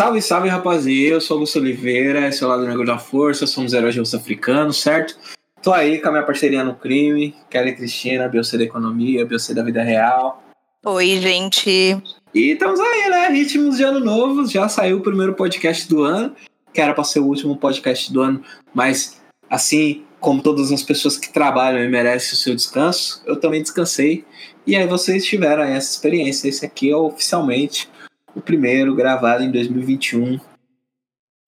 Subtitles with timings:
[0.00, 1.14] Salve, salve, rapaziada.
[1.16, 4.80] Eu sou Augusto Oliveira, esse é o Lado Negro da Força, somos heróis de africanos,
[4.80, 5.14] certo?
[5.62, 9.62] Tô aí com a minha parceria no crime, Kelly Cristina, Biocê da Economia, Biocê da
[9.62, 10.42] Vida Real.
[10.86, 12.02] Oi, gente.
[12.34, 13.28] E estamos aí, né?
[13.28, 16.34] Ritmos de ano novo, já saiu o primeiro podcast do ano,
[16.72, 18.42] que era para ser o último podcast do ano,
[18.72, 19.20] mas
[19.50, 24.24] assim como todas as pessoas que trabalham e merecem o seu descanso, eu também descansei.
[24.66, 26.48] E aí vocês tiveram essa experiência.
[26.48, 27.86] Esse aqui é oficialmente
[28.34, 30.38] o primeiro gravado em 2021,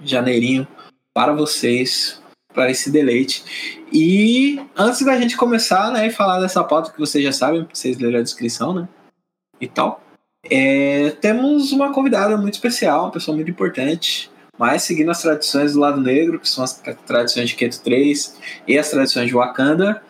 [0.02, 0.66] janeirinho,
[1.14, 2.22] para vocês,
[2.52, 3.82] para esse deleite.
[3.92, 7.98] E antes da gente começar, né, e falar dessa pauta que vocês já sabem, vocês
[7.98, 8.88] leram a descrição, né,
[9.60, 10.02] e tal,
[10.50, 15.80] é, temos uma convidada muito especial, uma pessoa muito importante, mas seguindo as tradições do
[15.80, 20.02] lado negro, que são as tradições de Keto 3 e as tradições de Wakanda,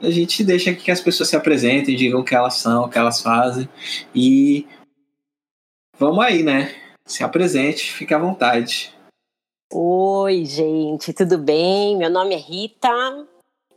[0.00, 2.98] a gente deixa que as pessoas se apresentem, digam o que elas são, o que
[2.98, 3.68] elas fazem
[4.14, 4.66] e
[5.98, 6.74] vamos aí, né?
[7.04, 8.94] Se apresente, fique à vontade.
[9.72, 11.96] Oi, gente, tudo bem?
[11.96, 13.26] Meu nome é Rita,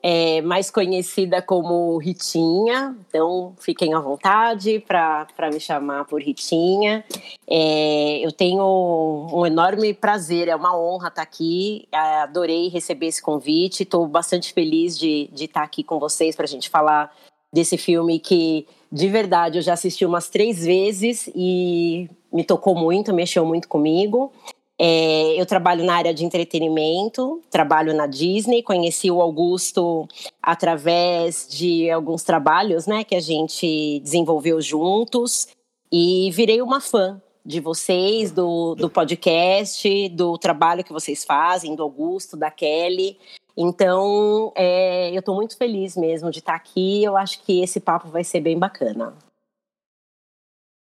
[0.04, 7.04] é mais conhecida como Ritinha, então fiquem à vontade para me chamar por Ritinha.
[7.48, 13.84] É, eu tenho um enorme prazer, é uma honra estar aqui, adorei receber esse convite,
[13.84, 17.14] estou bastante feliz de, de estar aqui com vocês para a gente falar
[17.54, 23.14] desse filme que, de verdade, eu já assisti umas três vezes e me tocou muito,
[23.14, 24.32] mexeu muito comigo.
[24.78, 30.08] É, eu trabalho na área de entretenimento, trabalho na Disney, conheci o Augusto
[30.42, 35.48] através de alguns trabalhos né, que a gente desenvolveu juntos
[35.92, 41.84] e virei uma fã de vocês, do, do podcast, do trabalho que vocês fazem, do
[41.84, 43.18] Augusto, da Kelly.
[43.58, 47.04] Então, é, eu estou muito feliz mesmo de estar aqui.
[47.04, 49.14] Eu acho que esse papo vai ser bem bacana.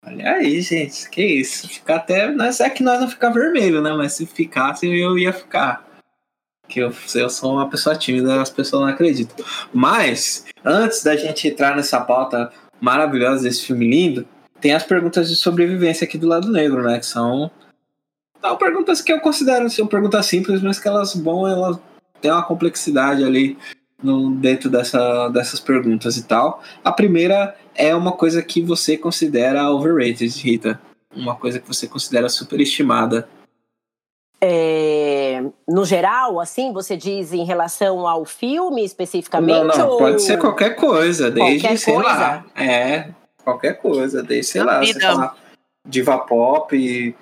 [0.06, 1.68] Olha aí, gente, que isso.
[1.68, 2.26] Ficar até.
[2.26, 3.94] É que nós não ficar vermelho, né?
[3.94, 5.88] Mas se ficasse, eu ia ficar.
[6.68, 9.46] Que eu, eu sou uma pessoa tímida, as pessoas não acreditam.
[9.74, 14.28] Mas, antes da gente entrar nessa pauta maravilhosa desse filme lindo,
[14.60, 17.00] tem as perguntas de sobrevivência aqui do lado negro, né?
[17.00, 17.52] Que são.
[18.40, 21.78] São perguntas que eu considero são perguntas simples, mas que elas vão, elas
[22.22, 23.58] têm uma complexidade ali
[24.02, 26.62] no, dentro dessa, dessas perguntas e tal.
[26.84, 30.80] A primeira é uma coisa que você considera overrated, Rita?
[31.16, 33.28] Uma coisa que você considera superestimada?
[34.44, 39.68] É, no geral, assim, você diz em relação ao filme especificamente?
[39.68, 39.98] Não, não, ou...
[40.00, 42.10] pode ser qualquer coisa, desde, qualquer sei coisa?
[42.10, 42.46] lá.
[42.56, 43.10] É,
[43.44, 45.36] qualquer coisa, desde, sei lá, você falar
[45.88, 47.16] diva pop,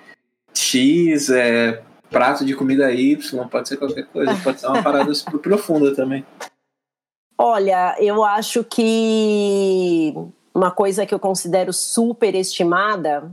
[0.54, 5.38] X, é, prato de comida Y, pode ser qualquer coisa, pode ser uma parada super
[5.38, 6.24] profunda também.
[7.38, 10.12] Olha, eu acho que
[10.54, 13.30] uma coisa que eu considero super estimada,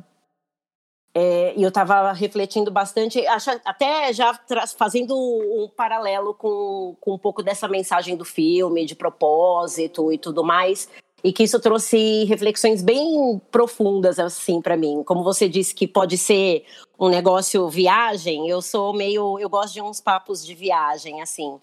[1.13, 4.39] é, e eu estava refletindo bastante, acho, até já
[4.77, 10.43] fazendo um paralelo com, com um pouco dessa mensagem do filme, de propósito e tudo
[10.43, 10.87] mais,
[11.23, 15.03] e que isso trouxe reflexões bem profundas assim para mim.
[15.03, 16.63] Como você disse que pode ser
[16.99, 21.59] um negócio viagem, eu sou meio, eu gosto de uns papos de viagem assim.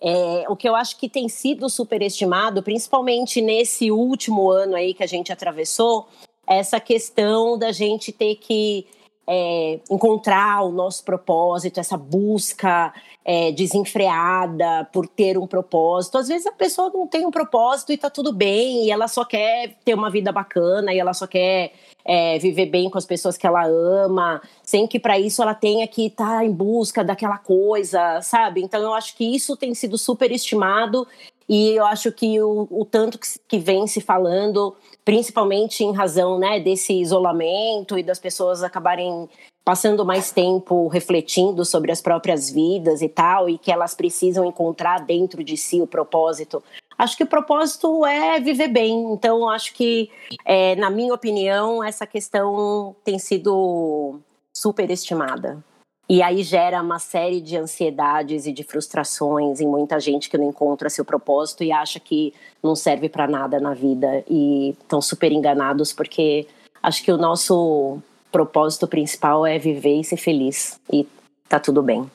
[0.00, 5.02] É, o que eu acho que tem sido superestimado, principalmente nesse último ano aí que
[5.02, 6.06] a gente atravessou,
[6.46, 8.86] é essa questão da gente ter que
[9.28, 12.92] é, encontrar o nosso propósito, essa busca
[13.24, 16.16] é, desenfreada por ter um propósito.
[16.16, 19.24] Às vezes a pessoa não tem um propósito e tá tudo bem, e ela só
[19.24, 21.72] quer ter uma vida bacana, e ela só quer
[22.04, 25.88] é, viver bem com as pessoas que ela ama, sem que para isso ela tenha
[25.88, 28.62] que estar tá em busca daquela coisa, sabe?
[28.62, 31.06] Então eu acho que isso tem sido super estimado
[31.48, 34.74] e eu acho que o, o tanto que, que, vem se falando,
[35.04, 39.28] principalmente em razão né, desse isolamento e das pessoas acabarem
[39.64, 45.00] passando mais tempo refletindo sobre as próprias vidas e tal, e que elas precisam encontrar
[45.04, 46.62] dentro de si o propósito.
[46.98, 49.12] Acho que o propósito é viver bem.
[49.12, 50.10] Então, acho que,
[50.44, 54.20] é, na minha opinião, essa questão tem sido
[54.56, 55.62] superestimada.
[56.08, 60.48] E aí gera uma série de ansiedades e de frustrações em muita gente que não
[60.48, 62.32] encontra seu propósito e acha que
[62.62, 66.46] não serve para nada na vida e estão super enganados porque
[66.80, 67.98] acho que o nosso
[68.30, 71.04] propósito principal é viver e ser feliz e
[71.48, 72.08] tá tudo bem.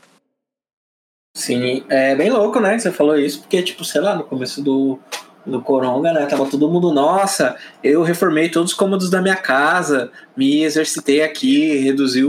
[1.36, 2.80] Sim, é bem louco, né?
[2.80, 5.00] Você falou isso porque tipo, sei lá, no começo do
[5.46, 6.26] do Coronga, né?
[6.28, 11.78] Tava todo mundo, nossa, eu reformei todos os cômodos da minha casa, me exercitei aqui,
[11.78, 12.24] reduzi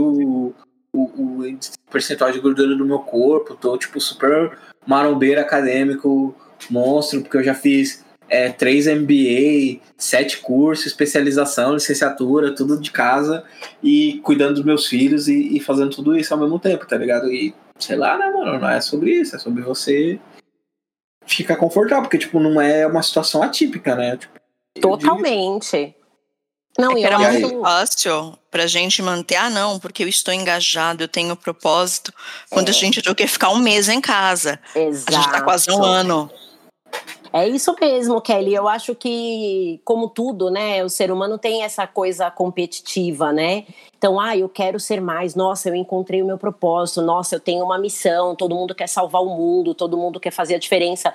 [0.93, 1.59] o, o,
[1.91, 6.35] percentual de gordura do meu corpo, tô tipo super marombeiro acadêmico,
[6.69, 13.43] monstro, porque eu já fiz é, três MBA, sete cursos, especialização, licenciatura, tudo de casa
[13.81, 17.31] e cuidando dos meus filhos e, e, fazendo tudo isso ao mesmo tempo, tá ligado?
[17.31, 18.59] E sei lá, né, mano?
[18.59, 20.19] Não é sobre isso, é sobre você
[21.25, 24.17] ficar confortável, porque, tipo, não é uma situação atípica, né?
[24.17, 24.39] Tipo,
[24.81, 25.95] Totalmente.
[26.77, 31.03] Não, é e era muito fácil pra gente manter, ah, não, porque eu estou engajado,
[31.03, 32.13] eu tenho propósito,
[32.49, 32.71] quando é.
[32.71, 34.59] a gente tinha que ficar um mês em casa.
[34.75, 35.15] Exato.
[35.15, 36.31] A gente tá quase um ano.
[37.31, 38.53] É isso mesmo, Kelly.
[38.53, 43.65] Eu acho que, como tudo, né, o ser humano tem essa coisa competitiva, né?
[43.97, 45.33] Então, ah, eu quero ser mais.
[45.33, 47.01] Nossa, eu encontrei o meu propósito.
[47.01, 48.35] Nossa, eu tenho uma missão.
[48.35, 49.73] Todo mundo quer salvar o mundo.
[49.73, 51.11] Todo mundo quer fazer a diferença.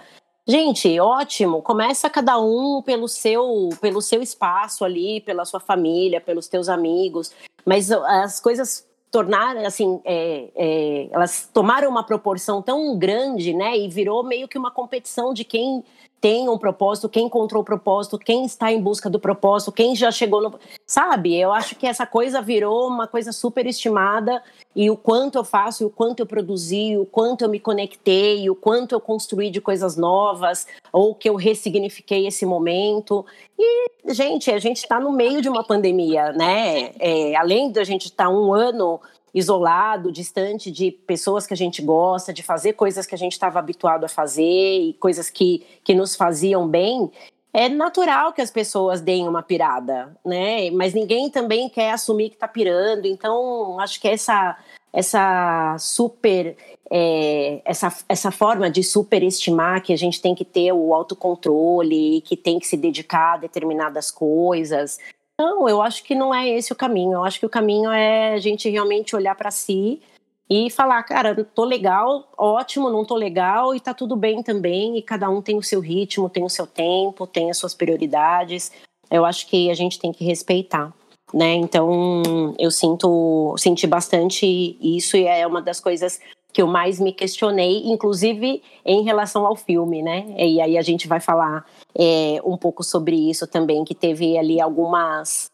[0.50, 1.60] Gente, ótimo.
[1.60, 7.30] Começa cada um pelo seu, pelo seu espaço ali, pela sua família, pelos teus amigos.
[7.66, 13.76] Mas as coisas tornaram assim, é, é, elas tomaram uma proporção tão grande, né?
[13.76, 15.84] E virou meio que uma competição de quem
[16.20, 20.10] tem um propósito, quem encontrou o propósito, quem está em busca do propósito, quem já
[20.10, 20.58] chegou no.
[20.86, 21.38] Sabe?
[21.38, 24.42] Eu acho que essa coisa virou uma coisa super estimada
[24.74, 28.54] e o quanto eu faço, o quanto eu produzi, o quanto eu me conectei, o
[28.54, 33.24] quanto eu construí de coisas novas, ou que eu ressignifiquei esse momento.
[33.58, 36.92] E, gente, a gente está no meio de uma pandemia, né?
[36.98, 39.00] É, além de a gente estar tá um ano
[39.34, 43.58] isolado, distante de pessoas que a gente gosta, de fazer coisas que a gente estava
[43.58, 47.10] habituado a fazer e coisas que, que nos faziam bem,
[47.52, 50.70] é natural que as pessoas deem uma pirada, né?
[50.70, 53.06] Mas ninguém também quer assumir que está pirando.
[53.06, 54.56] Então, acho que essa
[54.92, 56.56] essa super
[56.90, 62.36] é, essa, essa forma de superestimar que a gente tem que ter o autocontrole, que
[62.36, 64.98] tem que se dedicar a determinadas coisas,
[65.38, 67.12] não, eu acho que não é esse o caminho.
[67.14, 70.02] Eu acho que o caminho é a gente realmente olhar para si
[70.50, 74.98] e falar, cara, tô legal, ótimo, não tô legal e tá tudo bem também.
[74.98, 78.72] E cada um tem o seu ritmo, tem o seu tempo, tem as suas prioridades.
[79.10, 80.92] Eu acho que a gente tem que respeitar.
[81.32, 81.54] Né?
[81.54, 82.22] Então,
[82.58, 84.46] eu sinto, senti bastante
[84.80, 86.20] isso e é uma das coisas
[86.58, 90.26] que eu mais me questionei, inclusive em relação ao filme, né?
[90.36, 91.64] E aí a gente vai falar
[91.96, 95.46] é, um pouco sobre isso também, que teve ali algumas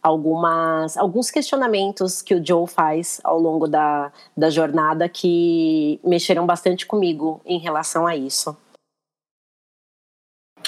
[0.00, 6.86] algumas alguns questionamentos que o Joe faz ao longo da, da jornada que mexeram bastante
[6.86, 8.56] comigo em relação a isso.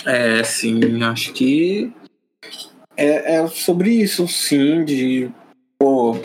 [0.04, 1.92] É, sim, acho que
[2.96, 5.30] é, é sobre isso, sim, de
[5.78, 6.16] pô,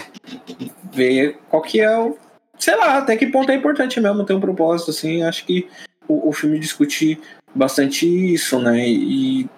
[0.92, 2.18] ver qual que é o
[2.59, 5.67] sei lá, até que ponto é importante mesmo ter um propósito, assim, acho que
[6.07, 7.19] o, o filme discute
[7.56, 9.50] bastante isso, né, e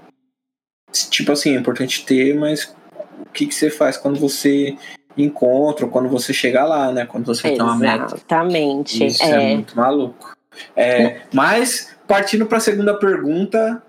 [1.09, 2.73] tipo assim, é importante ter, mas
[3.19, 4.77] o que, que você faz quando você
[5.17, 8.15] encontra, quando você chega lá, né, quando você tem uma meta.
[8.15, 9.05] Exatamente.
[9.05, 10.33] Isso é, é muito maluco.
[10.75, 13.81] É, mas, partindo para a segunda pergunta,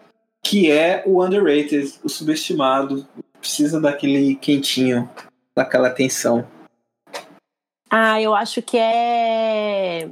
[0.43, 3.06] que é o underrated, o subestimado,
[3.38, 5.08] precisa daquele quentinho,
[5.56, 6.47] daquela atenção.
[7.94, 10.09] Ah, eu acho que é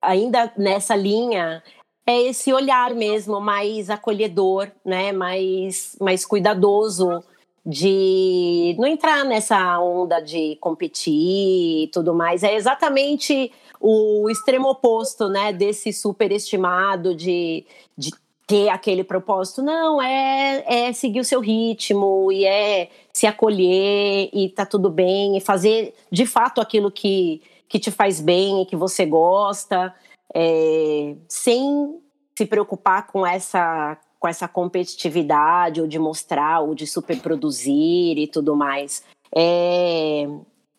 [0.00, 1.62] ainda nessa linha
[2.06, 5.12] é esse olhar mesmo mais acolhedor, né?
[5.12, 7.22] Mais mais cuidadoso
[7.66, 12.42] de não entrar nessa onda de competir e tudo mais.
[12.42, 17.66] É exatamente o extremo oposto, né, desse superestimado de,
[17.96, 18.10] de
[18.48, 19.62] ter aquele propósito.
[19.62, 25.36] Não, é, é seguir o seu ritmo e é se acolher e tá tudo bem
[25.36, 29.94] e fazer de fato aquilo que, que te faz bem e que você gosta,
[30.34, 32.00] é, sem
[32.36, 38.56] se preocupar com essa com essa competitividade ou de mostrar ou de superproduzir e tudo
[38.56, 39.04] mais.
[39.32, 40.26] É,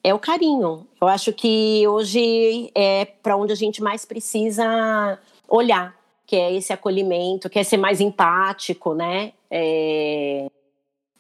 [0.04, 0.86] é o carinho.
[1.00, 5.18] Eu acho que hoje é para onde a gente mais precisa
[5.48, 5.99] olhar
[6.30, 9.34] que é esse acolhimento, que é ser mais empático, né?
[9.50, 10.46] É...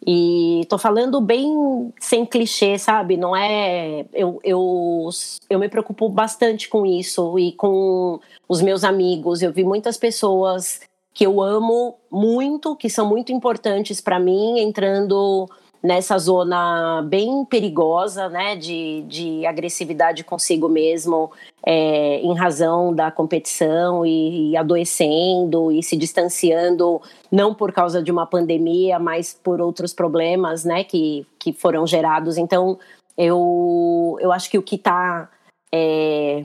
[0.06, 3.18] E tô falando bem sem clichê, sabe?
[3.18, 4.06] Não é.
[4.14, 5.10] Eu, eu,
[5.50, 9.42] eu me preocupo bastante com isso e com os meus amigos.
[9.42, 15.50] Eu vi muitas pessoas que eu amo muito, que são muito importantes para mim, entrando
[15.82, 21.32] nessa zona bem perigosa, né, de, de agressividade consigo mesmo,
[21.66, 28.12] é, em razão da competição e, e, adoecendo e se distanciando, não por causa de
[28.12, 32.38] uma pandemia, mas por outros problemas, né, que, que foram gerados.
[32.38, 32.78] Então,
[33.18, 35.30] eu, eu acho que o que está
[35.74, 36.44] é,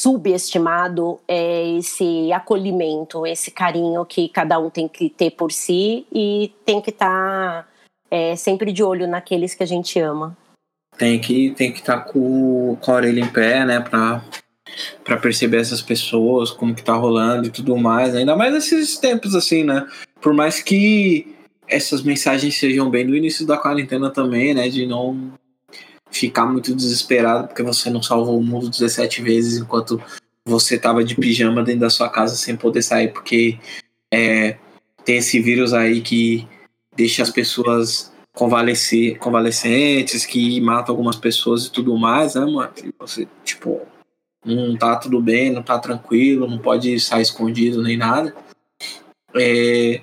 [0.00, 6.52] subestimado é esse acolhimento, esse carinho que cada um tem que ter por si e
[6.64, 7.69] tem que estar tá
[8.10, 10.36] é, sempre de olho naqueles que a gente ama.
[10.98, 14.22] Tem que tem que estar tá com, com a orelha em pé, né, para
[15.02, 18.14] para perceber essas pessoas, como que tá rolando e tudo mais.
[18.14, 19.86] Ainda mais nesses tempos assim, né?
[20.20, 21.34] por mais que
[21.66, 24.68] essas mensagens sejam bem do início da quarentena também, né?
[24.68, 25.32] De não
[26.10, 30.02] ficar muito desesperado porque você não salvou o mundo 17 vezes enquanto
[30.44, 33.58] você tava de pijama dentro da sua casa sem poder sair, porque
[34.12, 34.56] é,
[35.04, 36.46] tem esse vírus aí que
[36.96, 42.72] deixa as pessoas convalescer, convalescentes, que mata algumas pessoas e tudo mais, né, mano?
[42.82, 43.80] E você, tipo,
[44.44, 48.34] não tá tudo bem, não tá tranquilo, não pode sair escondido nem nada.
[49.34, 50.00] É,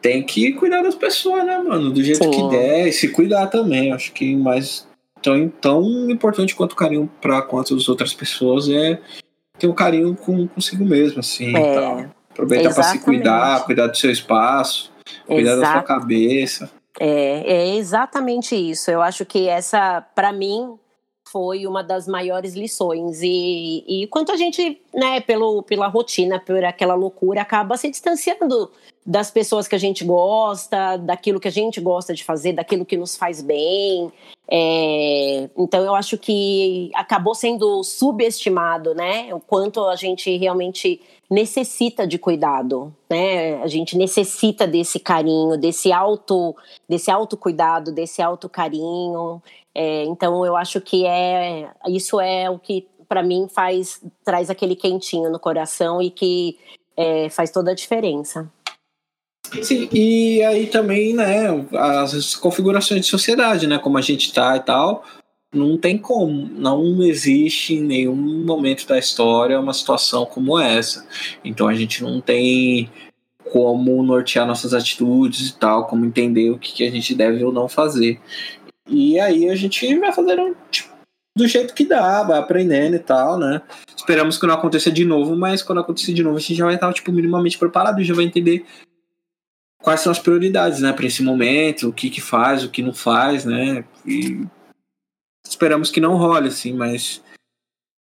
[0.00, 1.90] tem que cuidar das pessoas, né, mano?
[1.90, 2.30] Do jeito Sim.
[2.30, 3.92] que der, e se cuidar também.
[3.92, 4.86] Acho que mais
[5.20, 9.00] tão, tão importante quanto o carinho para quanto as outras pessoas é
[9.58, 11.54] ter um carinho com consigo mesmo, assim.
[11.56, 12.06] É, tal.
[12.30, 14.92] Aproveitar para se cuidar, cuidar do seu espaço,
[15.26, 15.60] cuidar Exato.
[15.60, 16.70] da sua cabeça.
[16.98, 18.90] É, é exatamente isso.
[18.90, 20.78] Eu acho que essa, para mim,
[21.30, 23.20] foi uma das maiores lições.
[23.22, 28.70] E, e quanto a gente, né, pelo, pela rotina, por aquela loucura, acaba se distanciando
[29.06, 32.96] das pessoas que a gente gosta, daquilo que a gente gosta de fazer, daquilo que
[32.96, 34.12] nos faz bem.
[34.48, 39.32] É, então eu acho que acabou sendo subestimado, né?
[39.32, 43.62] O quanto a gente realmente necessita de cuidado, né?
[43.62, 46.54] A gente necessita desse carinho, desse auto,
[46.88, 49.40] desse autocuidado, desse autocarinho.
[49.72, 54.74] É, então eu acho que é isso é o que para mim faz traz aquele
[54.74, 56.58] quentinho no coração e que
[56.96, 58.50] é, faz toda a diferença.
[59.62, 64.60] Sim, e aí também, né, as configurações de sociedade, né, como a gente tá e
[64.60, 65.04] tal,
[65.54, 71.06] não tem como, não existe em nenhum momento da história uma situação como essa.
[71.44, 72.90] Então a gente não tem
[73.50, 77.68] como nortear nossas atitudes e tal, como entender o que, a gente deve ou não
[77.68, 78.20] fazer.
[78.88, 80.88] E aí a gente vai fazendo tipo,
[81.36, 83.62] do jeito que dá, vai aprendendo e tal, né?
[83.96, 86.74] Esperamos que não aconteça de novo, mas quando acontecer de novo a gente já vai
[86.74, 88.64] estar tipo minimamente preparado, já vai entender
[89.86, 92.92] quais são as prioridades, né, para esse momento, o que que faz, o que não
[92.92, 93.84] faz, né?
[94.04, 94.44] E
[95.46, 97.22] esperamos que não role assim, mas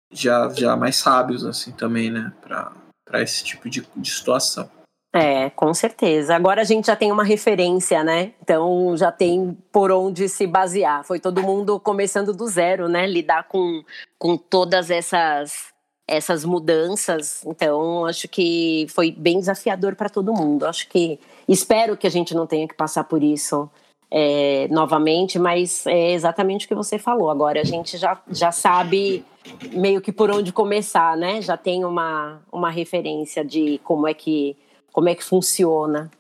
[0.09, 2.71] já já mais sábios assim também, né, para
[3.05, 4.71] para esse tipo de, de situação.
[5.13, 6.33] É, com certeza.
[6.33, 8.31] Agora a gente já tem uma referência, né?
[8.41, 11.03] Então já tem por onde se basear.
[11.03, 13.05] Foi todo mundo começando do zero, né?
[13.05, 13.83] Lidar com,
[14.17, 15.73] com todas essas
[16.07, 17.43] essas mudanças.
[17.45, 20.65] Então acho que foi bem desafiador para todo mundo.
[20.65, 23.69] Acho que Espero que a gente não tenha que passar por isso
[24.09, 27.29] é, novamente, mas é exatamente o que você falou.
[27.29, 29.25] Agora a gente já, já sabe
[29.73, 31.41] meio que por onde começar, né?
[31.41, 34.55] Já tem uma, uma referência de como é que
[34.91, 36.11] como é que funciona.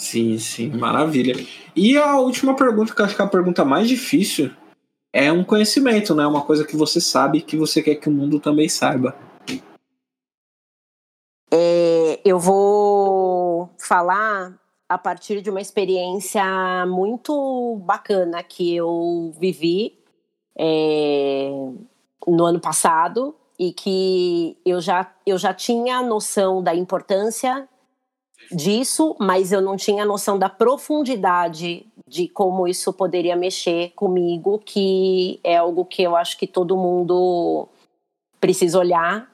[0.00, 1.34] Sim, sim, maravilha.
[1.76, 4.50] E a última pergunta, que eu acho que é a pergunta mais difícil,
[5.12, 6.26] é um conhecimento, né?
[6.26, 9.16] Uma coisa que você sabe que você quer que o mundo também saiba.
[11.52, 13.49] É, eu vou
[13.90, 14.56] falar
[14.88, 16.44] a partir de uma experiência
[16.86, 19.98] muito bacana que eu vivi
[20.56, 21.50] é,
[22.24, 27.68] no ano passado e que eu já, eu já tinha noção da importância
[28.52, 35.40] disso, mas eu não tinha noção da profundidade de como isso poderia mexer comigo, que
[35.42, 37.66] é algo que eu acho que todo mundo
[38.40, 39.29] precisa olhar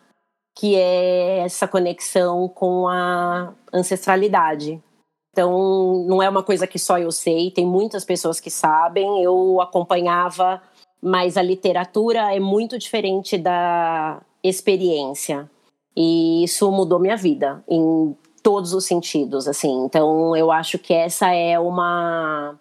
[0.57, 4.83] que é essa conexão com a ancestralidade.
[5.31, 9.23] Então, não é uma coisa que só eu sei, tem muitas pessoas que sabem.
[9.23, 10.63] Eu acompanhava,
[11.01, 15.49] mas a literatura é muito diferente da experiência.
[15.95, 19.85] E isso mudou minha vida em todos os sentidos, assim.
[19.85, 22.59] Então, eu acho que essa é uma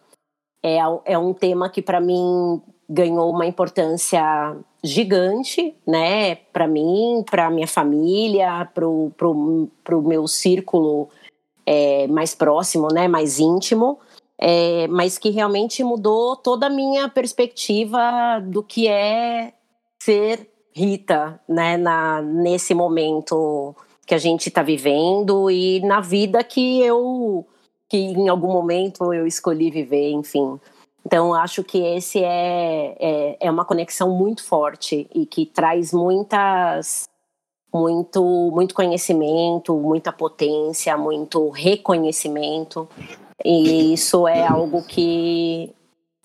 [0.62, 7.50] é, é um tema que para mim ganhou uma importância gigante, né, para mim, para
[7.50, 11.10] minha família, para o pro, pro meu círculo
[11.66, 14.00] é, mais próximo, né, mais íntimo,
[14.38, 19.54] é, mas que realmente mudou toda a minha perspectiva do que é
[20.00, 23.74] ser Rita, né, na, nesse momento
[24.06, 27.46] que a gente está vivendo e na vida que eu,
[27.90, 30.60] que em algum momento eu escolhi viver, enfim.
[31.06, 37.08] Então, acho que esse é, é, é, uma conexão muito forte e que traz muitas,
[37.72, 42.90] muito, muito conhecimento, muita potência, muito reconhecimento.
[43.44, 45.72] E isso é algo que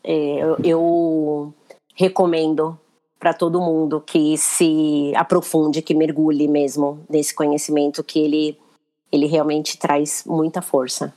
[0.02, 1.54] é, eu, eu
[1.94, 2.78] recomendo
[3.18, 8.58] para todo mundo que se aprofunde, que mergulhe mesmo nesse conhecimento que ele,
[9.12, 11.12] ele realmente traz muita força.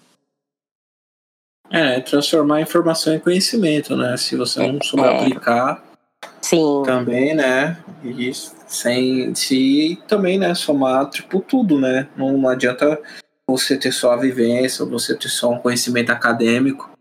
[1.73, 4.15] É, transformar a informação em conhecimento, né?
[4.15, 5.17] Se você não souber é.
[5.17, 5.83] aplicar.
[6.39, 6.83] Sim.
[6.85, 7.75] Também, né?
[8.03, 8.31] E
[8.67, 12.07] sem se também, né, somar tipo tudo, né?
[12.15, 13.01] Não, não adianta
[13.47, 16.91] você ter só a vivência, você ter só um conhecimento acadêmico.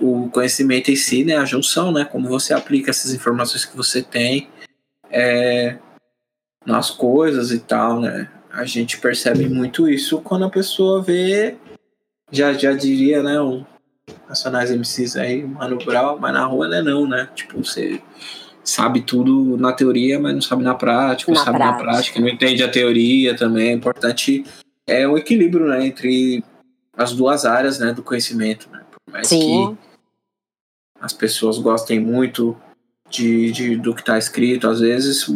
[0.00, 4.02] O conhecimento em si, né, a junção, né, como você aplica essas informações que você
[4.02, 4.48] tem
[5.08, 5.78] é,
[6.66, 8.28] nas coisas e tal, né.
[8.50, 11.56] A gente percebe muito isso quando a pessoa vê,
[12.30, 13.64] já, já diria, né, o
[14.28, 18.00] Nacionais MCs aí, Mano Brown, mas na rua não é não, né, tipo, você
[18.64, 21.84] sabe tudo na teoria, mas não sabe na prática, na sabe prática.
[21.84, 23.68] na prática, não entende a teoria também.
[23.68, 24.44] É importante
[24.86, 26.42] é o equilíbrio né, entre
[26.96, 28.68] as duas áreas né, do conhecimento.
[28.70, 28.82] Né?
[28.90, 29.76] Por mais Sim.
[29.76, 29.94] que
[31.00, 32.56] as pessoas gostem muito
[33.10, 35.34] de, de do que está escrito, às vezes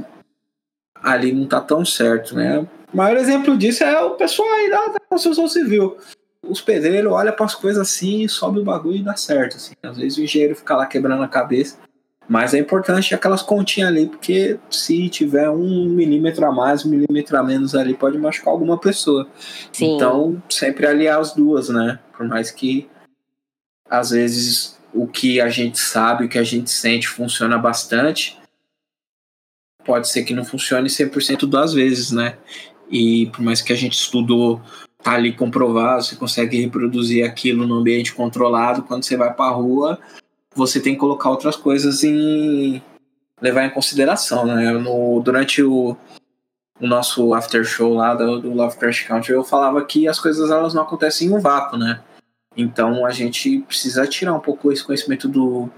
[1.02, 2.34] ali não está tão certo.
[2.34, 2.66] Né?
[2.92, 5.96] O maior exemplo disso é o pessoal aí da, da construção civil.
[6.49, 9.57] Os pedreiros olham para as coisas assim, sobe o bagulho e dá certo.
[9.57, 9.75] Assim.
[9.83, 11.78] Às vezes o engenheiro fica lá quebrando a cabeça
[12.28, 17.38] mas é importante aquelas continhas ali, porque se tiver um milímetro a mais, um milímetro
[17.38, 19.26] a menos ali, pode machucar alguma pessoa.
[19.73, 19.97] Sim.
[19.97, 21.99] Então, sempre aliar as duas, né?
[22.14, 22.87] Por mais que
[23.88, 28.38] às vezes o que a gente sabe, o que a gente sente funciona bastante,
[29.83, 32.37] pode ser que não funcione 100% das vezes, né?
[32.90, 34.61] E por mais que a gente estudou,
[35.05, 39.99] ali comprovado, você consegue reproduzir aquilo no ambiente controlado, quando você vai para a rua,
[40.55, 42.83] você tem que colocar outras coisas em
[43.40, 44.73] levar em consideração, né?
[44.73, 45.97] No, durante o,
[46.81, 50.75] o nosso after show lá do, do Lovecraft Country, eu falava que as coisas elas
[50.75, 52.02] não acontecem em um vácuo, né?
[52.57, 55.71] Então a gente precisa tirar um pouco esse conhecimento do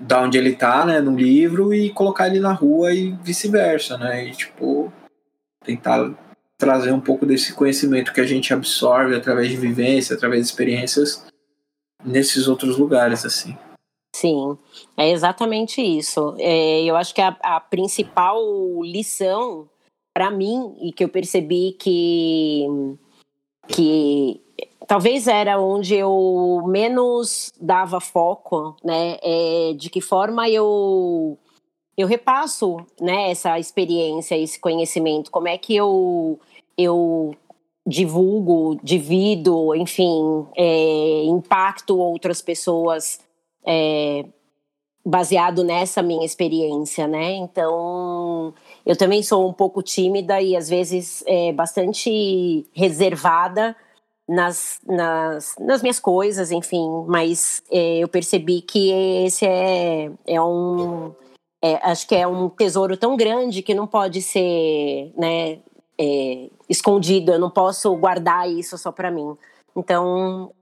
[0.00, 4.26] da onde ele tá, né, no livro e colocar ele na rua e vice-versa, né?
[4.26, 4.90] E tipo
[5.62, 6.10] tentar
[6.62, 11.26] trazer um pouco desse conhecimento que a gente absorve através de vivência, através de experiências
[12.04, 13.58] nesses outros lugares assim.
[14.14, 14.56] Sim,
[14.96, 16.36] é exatamente isso.
[16.38, 18.40] É, eu acho que a, a principal
[18.84, 19.68] lição
[20.14, 22.64] para mim e que eu percebi que
[23.66, 24.40] que
[24.86, 29.18] talvez era onde eu menos dava foco, né?
[29.20, 31.36] É de que forma eu
[31.96, 33.32] eu repasso, né?
[33.32, 35.28] Essa experiência, esse conhecimento.
[35.28, 36.38] Como é que eu
[36.76, 37.34] eu
[37.86, 43.20] divulgo, divido, enfim, é, impacto outras pessoas
[43.66, 44.24] é,
[45.04, 47.32] baseado nessa minha experiência, né?
[47.32, 48.54] Então,
[48.86, 53.76] eu também sou um pouco tímida e às vezes é, bastante reservada
[54.28, 58.90] nas, nas, nas minhas coisas, enfim, mas é, eu percebi que
[59.26, 61.12] esse é, é um.
[61.64, 65.58] É, acho que é um tesouro tão grande que não pode ser né,
[65.98, 69.36] é, escondido, eu não posso guardar isso só para mim.
[69.76, 70.52] Então,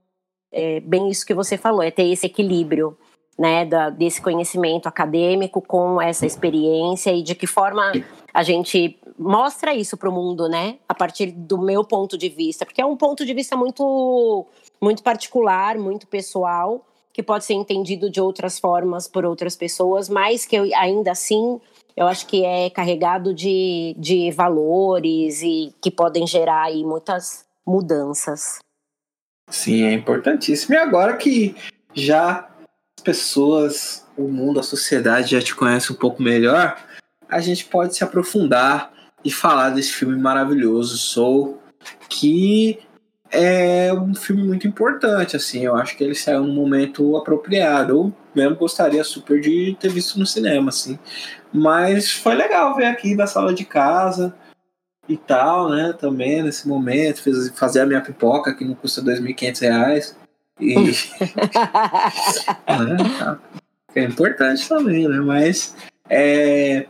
[0.53, 2.97] é bem isso que você falou, é ter esse equilíbrio,
[3.39, 7.91] né, da, desse conhecimento acadêmico com essa experiência e de que forma
[8.35, 12.67] a gente mostra isso para o mundo, né, a partir do meu ponto de vista,
[12.67, 14.47] porque é um ponto de vista muito,
[14.79, 20.45] muito particular, muito pessoal, que pode ser entendido de outras formas por outras pessoas, mas
[20.45, 21.59] que eu, ainda assim
[21.97, 28.59] eu acho que é carregado de, de valores e que podem gerar aí muitas mudanças.
[29.51, 30.75] Sim, é importantíssimo.
[30.75, 31.57] E agora que
[31.93, 32.49] já
[32.99, 36.77] as pessoas, o mundo, a sociedade já te conhece um pouco melhor,
[37.29, 38.93] a gente pode se aprofundar
[39.25, 41.61] e falar desse filme maravilhoso, Soul,
[42.09, 42.79] que
[43.31, 47.93] é um filme muito importante, assim, eu acho que ele saiu num momento apropriado.
[47.93, 50.99] Eu mesmo gostaria super de ter visto no cinema, assim.
[51.53, 54.35] Mas foi legal ver aqui da sala de casa
[55.09, 55.93] e tal, né?
[55.93, 60.15] Também nesse momento, fiz, fazer a minha pipoca que não custa R$ 2.500.
[60.61, 60.75] E.
[63.95, 65.19] é, é importante também, né?
[65.19, 65.75] Mas.
[66.09, 66.87] É,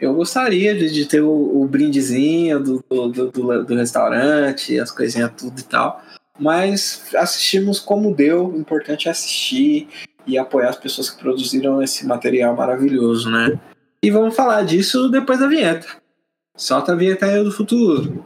[0.00, 5.32] eu gostaria de, de ter o, o brindezinho do, do, do, do, restaurante, as coisinhas
[5.36, 6.00] tudo e tal.
[6.38, 8.46] Mas assistimos como deu.
[8.46, 9.88] O importante é assistir
[10.28, 13.58] e apoiar as pessoas que produziram esse material maravilhoso, né?
[14.02, 15.88] E vamos falar disso depois da vinheta.
[16.54, 18.24] Solta a vinheta aí do futuro.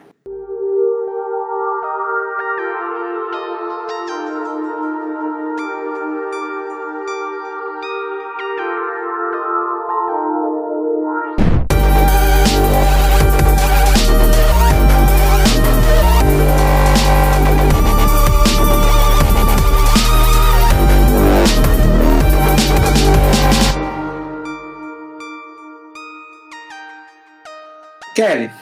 [28.22, 28.52] Kelly.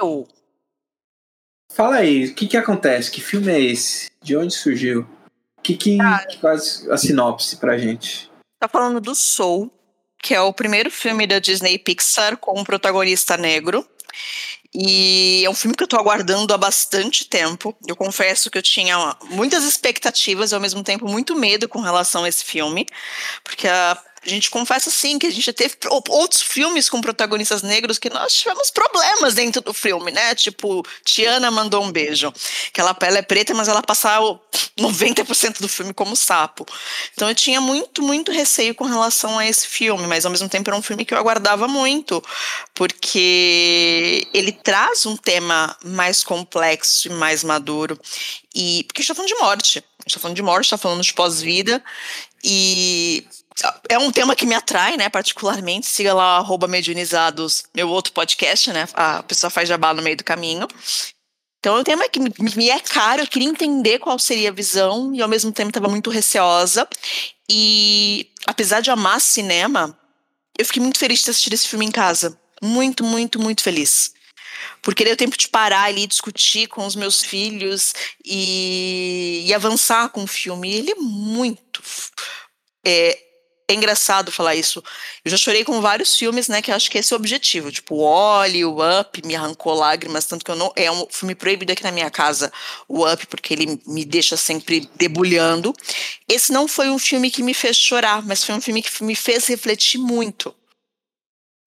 [0.00, 0.26] Eu.
[1.72, 3.08] Fala aí, o que que acontece?
[3.08, 4.10] Que filme é esse?
[4.20, 5.06] De onde surgiu?
[5.56, 5.98] O que que,
[6.40, 8.28] faz a sinopse pra gente?
[8.58, 9.72] Tá falando do Soul,
[10.20, 13.86] que é o primeiro filme da Disney Pixar com um protagonista negro.
[14.74, 17.76] E é um filme que eu tô aguardando há bastante tempo.
[17.86, 22.24] Eu confesso que eu tinha muitas expectativas e ao mesmo tempo muito medo com relação
[22.24, 22.86] a esse filme,
[23.44, 25.74] porque a a gente confessa sim que a gente já teve
[26.08, 30.34] outros filmes com protagonistas negros que nós tivemos problemas dentro do filme, né?
[30.34, 32.32] Tipo, Tiana mandou um beijo.
[32.72, 34.20] Que ela pele é preta, mas ela passa
[34.78, 36.64] 90% do filme como sapo.
[37.14, 40.70] Então eu tinha muito, muito receio com relação a esse filme, mas ao mesmo tempo
[40.70, 42.22] era um filme que eu aguardava muito,
[42.74, 47.98] porque ele traz um tema mais complexo e mais maduro.
[48.54, 49.78] E porque a gente tá falando de morte.
[49.78, 51.82] A gente tá falando de morte, tá falando de pós-vida.
[52.44, 53.24] E
[53.88, 55.86] é um tema que me atrai, né, particularmente.
[55.86, 58.88] Siga lá, arroba meu outro podcast, né?
[58.94, 60.66] A pessoa faz jabá no meio do caminho.
[61.58, 65.14] Então, é um tema que me é caro, eu queria entender qual seria a visão,
[65.14, 66.88] e ao mesmo tempo estava muito receosa.
[67.48, 69.96] E, apesar de amar cinema,
[70.58, 72.36] eu fiquei muito feliz de ter assistido esse filme em casa.
[72.60, 74.12] Muito, muito, muito feliz.
[74.80, 80.24] Porque deu tempo de parar ali, discutir com os meus filhos e, e avançar com
[80.24, 80.72] o filme.
[80.72, 81.80] Ele é muito.
[82.84, 83.16] É,
[83.68, 84.82] é engraçado falar isso.
[85.24, 86.60] Eu já chorei com vários filmes, né?
[86.60, 87.70] Que acho que esse é o objetivo.
[87.70, 90.72] Tipo, Oli, o Up, me arrancou lágrimas, tanto que eu não.
[90.76, 92.52] É um filme proibido aqui na minha casa,
[92.88, 95.74] o Up, porque ele me deixa sempre debulhando.
[96.28, 99.14] Esse não foi um filme que me fez chorar, mas foi um filme que me
[99.14, 100.54] fez refletir muito.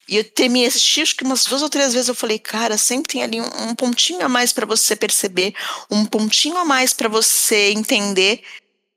[0.07, 3.11] E eu terminei assistir, acho que umas duas ou três vezes eu falei, cara, sempre
[3.13, 5.55] tem ali um, um pontinho a mais para você perceber,
[5.89, 8.43] um pontinho a mais para você entender.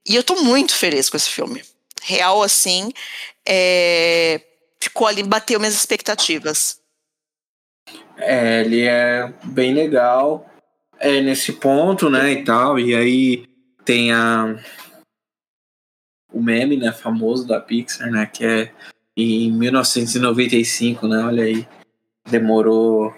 [0.07, 1.63] E eu tô muito feliz com esse filme
[2.03, 2.91] real assim,
[3.47, 4.41] é,
[4.81, 6.81] ficou ali, bateu minhas expectativas.
[8.17, 10.49] É, ele é bem legal
[10.99, 13.47] é, nesse ponto, né, e tal, e aí
[13.85, 14.57] tem a
[16.31, 18.73] o meme, né, famoso da Pixar, né, que é
[19.17, 21.67] em 1995, né, olha aí,
[22.29, 23.15] demorou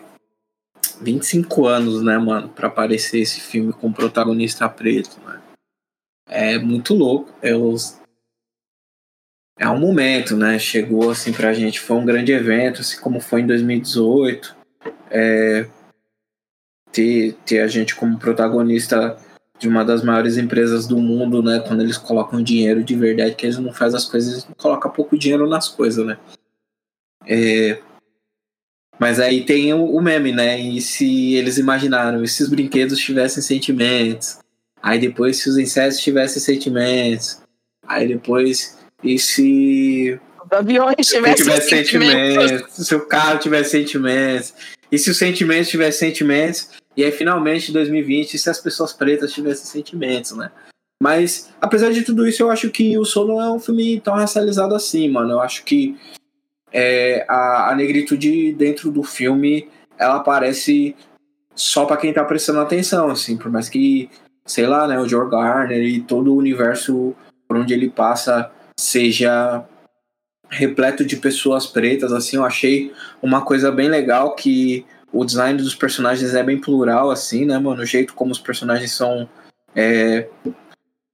[1.01, 5.40] 25 anos, né, mano, para aparecer esse filme com protagonista preto, né.
[6.29, 8.00] É muito louco, é os
[9.61, 10.59] é um momento, né?
[10.59, 14.57] Chegou assim pra gente, foi um grande evento, assim como foi em 2018.
[15.11, 15.66] É,
[16.90, 19.18] ter, ter a gente como protagonista
[19.59, 21.61] de uma das maiores empresas do mundo, né?
[21.61, 25.46] Quando eles colocam dinheiro de verdade, que eles não fazem as coisas, colocam pouco dinheiro
[25.46, 26.16] nas coisas, né?
[27.29, 27.79] É,
[28.99, 30.59] mas aí tem o, o, meme, né?
[30.59, 34.38] E se eles imaginaram, e se os brinquedos tivessem sentimentos?
[34.83, 37.42] Aí depois se os insetos tivessem sentimentos?
[37.87, 42.51] Aí depois e se os aviões tivessem tivesse sentimentos.
[42.51, 44.55] sentimentos, se o carro tivesse sentimentos,
[44.91, 49.33] e se os sentimentos tivessem sentimentos, e aí finalmente em 2020, se as pessoas pretas
[49.33, 50.51] tivessem sentimentos, né?
[51.03, 54.15] Mas, apesar de tudo isso, eu acho que o Soul não é um filme tão
[54.15, 55.31] racializado assim, mano.
[55.31, 55.97] Eu acho que
[56.71, 60.95] é, a, a negritude dentro do filme, ela aparece
[61.55, 64.11] só para quem tá prestando atenção, assim, por mais que,
[64.45, 67.15] sei lá, né, o George Garner e todo o universo
[67.49, 69.64] por onde ele passa seja
[70.49, 75.75] repleto de pessoas pretas, assim, eu achei uma coisa bem legal que o design dos
[75.75, 77.83] personagens é bem plural, assim, né, mano?
[77.83, 79.29] O jeito como os personagens são
[79.75, 80.29] é,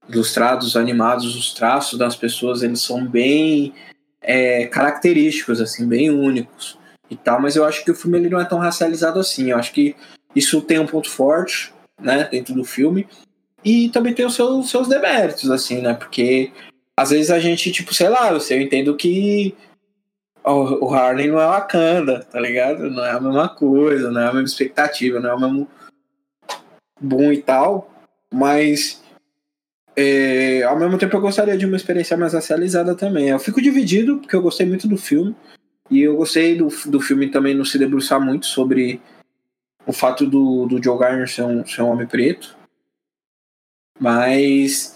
[0.09, 3.75] ilustrados, animados, os traços das pessoas, eles são bem
[4.23, 6.79] é, característicos, assim, bem únicos
[7.11, 9.59] e tal, mas eu acho que o filme ele não é tão racializado assim, eu
[9.59, 9.95] acho que
[10.35, 13.07] isso tem um ponto forte, né, dentro do filme,
[13.65, 16.53] e também tem os seus, seus deméritos, assim, né, porque
[16.99, 19.55] às vezes a gente, tipo, sei lá, eu entendo que
[20.45, 22.89] o Harley não é Wakanda, tá ligado?
[22.89, 25.69] Não é a mesma coisa, não é a mesma expectativa, não é o mesmo
[27.01, 27.91] boom e tal,
[28.33, 29.03] mas
[29.97, 33.29] é, ao mesmo tempo eu gostaria de uma experiência mais racializada também.
[33.29, 35.35] Eu fico dividido, porque eu gostei muito do filme,
[35.91, 39.01] e eu gostei do, do filme também não se debruçar muito sobre
[39.87, 42.57] o fato do, do Joe Garner ser um, ser um homem preto,
[43.99, 44.96] mas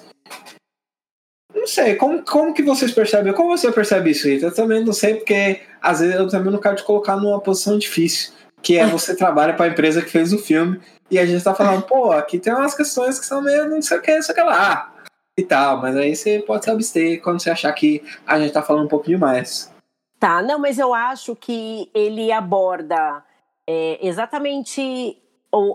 [1.70, 3.32] sei, como, como que vocês percebem?
[3.32, 4.46] Como você percebe isso, Rita?
[4.46, 7.78] Eu também não sei, porque às vezes eu também não quero te colocar numa posição
[7.78, 10.80] difícil, que é você trabalha para a empresa que fez o filme,
[11.10, 13.98] e a gente tá falando, pô, aqui tem umas questões que são meio não sei
[13.98, 14.94] o que, não sei o que lá,
[15.38, 18.62] e tal, mas aí você pode se abster quando você achar que a gente tá
[18.62, 19.72] falando um pouco demais.
[20.18, 23.24] Tá, não, mas eu acho que ele aborda
[23.66, 25.16] é, exatamente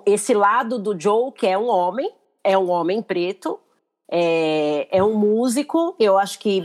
[0.05, 2.11] esse lado do Joe, que é um homem,
[2.43, 3.59] é um homem preto,
[4.11, 6.63] é, é um músico, eu acho que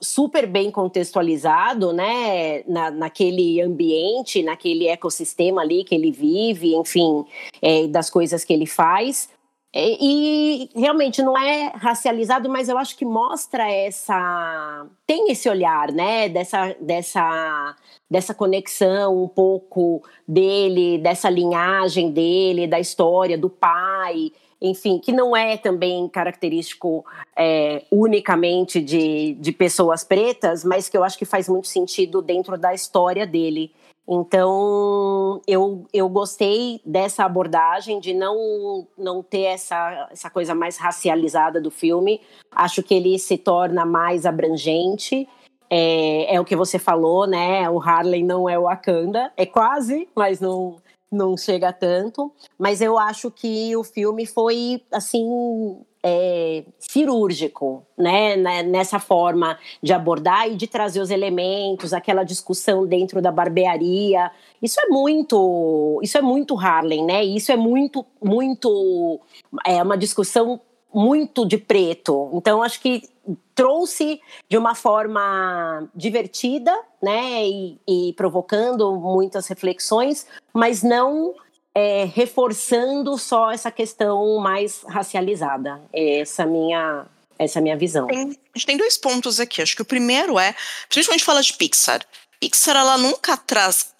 [0.00, 7.24] super bem contextualizado, né, na, naquele ambiente, naquele ecossistema ali que ele vive, enfim,
[7.62, 9.28] é, das coisas que ele faz.
[9.74, 14.86] E, e, realmente não é racializado, mas eu acho que mostra essa.
[15.06, 16.28] tem esse olhar, né?
[16.28, 17.74] Dessa, dessa,
[18.10, 24.32] dessa conexão um pouco dele, dessa linhagem dele, da história do pai,
[24.62, 27.04] enfim, que não é também característico
[27.36, 32.56] é, unicamente de, de pessoas pretas, mas que eu acho que faz muito sentido dentro
[32.56, 33.72] da história dele.
[34.08, 41.60] Então, eu, eu gostei dessa abordagem de não, não ter essa, essa coisa mais racializada
[41.60, 42.20] do filme.
[42.52, 45.28] Acho que ele se torna mais abrangente.
[45.68, 47.68] É, é o que você falou, né?
[47.68, 49.32] O Harley não é o Wakanda.
[49.36, 50.76] É quase, mas não,
[51.12, 52.32] não chega tanto.
[52.58, 59.92] Mas eu acho que o filme foi, assim, é, cirúrgico, né, né, nessa forma de
[59.92, 64.30] abordar e de trazer os elementos, aquela discussão dentro da barbearia.
[64.60, 67.24] Isso é muito, isso é muito Harlem, né?
[67.24, 69.20] Isso é muito, muito,
[69.64, 70.60] é uma discussão
[70.92, 72.30] muito de preto.
[72.34, 73.02] Então acho que
[73.54, 81.34] trouxe de uma forma divertida, né, e, e provocando muitas reflexões, mas não
[81.74, 85.80] é, reforçando só essa questão mais racializada.
[85.92, 87.06] Essa minha
[87.38, 88.06] essa é minha visão.
[88.06, 89.60] Tem, a gente tem dois pontos aqui.
[89.60, 90.54] Acho que o primeiro é,
[90.88, 92.00] principalmente fala de Pixar.
[92.38, 93.91] Pixar ela nunca traz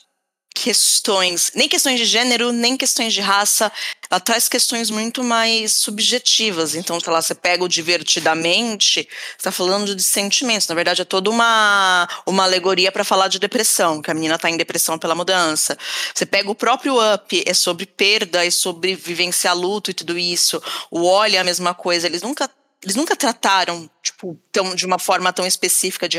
[0.54, 3.72] questões, nem questões de gênero, nem questões de raça,
[4.10, 6.74] ela traz questões muito mais subjetivas.
[6.74, 10.68] Então, sei lá, você pega o divertidamente, está falando de sentimentos.
[10.68, 14.50] Na verdade, é toda uma, uma alegoria para falar de depressão, que a menina está
[14.50, 15.76] em depressão pela mudança.
[16.14, 20.62] Você pega o próprio Up, é sobre perda, é sobre vivenciar luto e tudo isso.
[20.90, 22.06] O Olha é a mesma coisa.
[22.06, 22.50] Eles nunca
[22.82, 26.18] eles nunca trataram tipo tão, de uma forma tão específica de,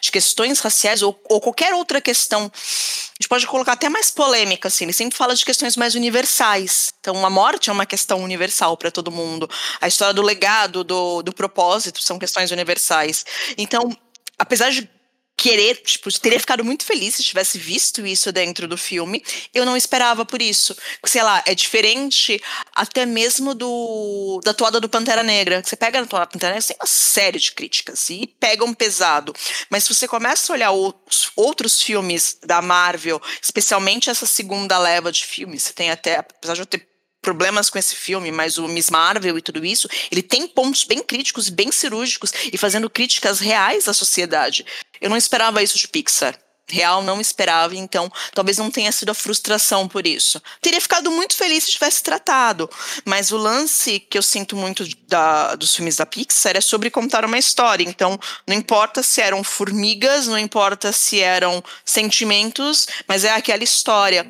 [0.00, 2.50] de questões raciais ou, ou, qualquer outra questão.
[2.52, 4.84] A gente pode colocar até mais polêmica, assim.
[4.84, 6.92] Ele sempre fala de questões mais universais.
[7.00, 9.48] Então, a morte é uma questão universal para todo mundo.
[9.80, 13.24] A história do legado, do, do propósito, são questões universais.
[13.56, 13.96] Então,
[14.38, 14.88] apesar de
[15.36, 19.22] querer, tipo, teria ficado muito feliz se tivesse visto isso dentro do filme.
[19.52, 20.74] Eu não esperava por isso.
[21.04, 22.42] Sei lá, é diferente
[22.74, 25.62] até mesmo do da toada do Pantera Negra.
[25.62, 29.34] Você pega a toada do Pantera Negra, tem uma série de críticas e pegam pesado.
[29.68, 35.12] Mas se você começa a olhar os outros filmes da Marvel, especialmente essa segunda leva
[35.12, 36.95] de filmes, você tem até, apesar de eu ter
[37.26, 41.02] problemas com esse filme, mas o Miss Marvel e tudo isso, ele tem pontos bem
[41.02, 44.64] críticos, bem cirúrgicos e fazendo críticas reais à sociedade.
[45.00, 46.38] Eu não esperava isso de Pixar.
[46.68, 50.40] Real não esperava, então talvez não tenha sido a frustração por isso.
[50.60, 52.70] Teria ficado muito feliz se tivesse tratado,
[53.04, 57.24] mas o lance que eu sinto muito da, dos filmes da Pixar é sobre contar
[57.24, 57.84] uma história.
[57.84, 64.26] Então, não importa se eram formigas, não importa se eram sentimentos, mas é aquela história.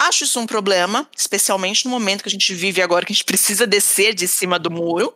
[0.00, 3.24] Acho isso um problema, especialmente no momento que a gente vive agora, que a gente
[3.24, 5.14] precisa descer de cima do muro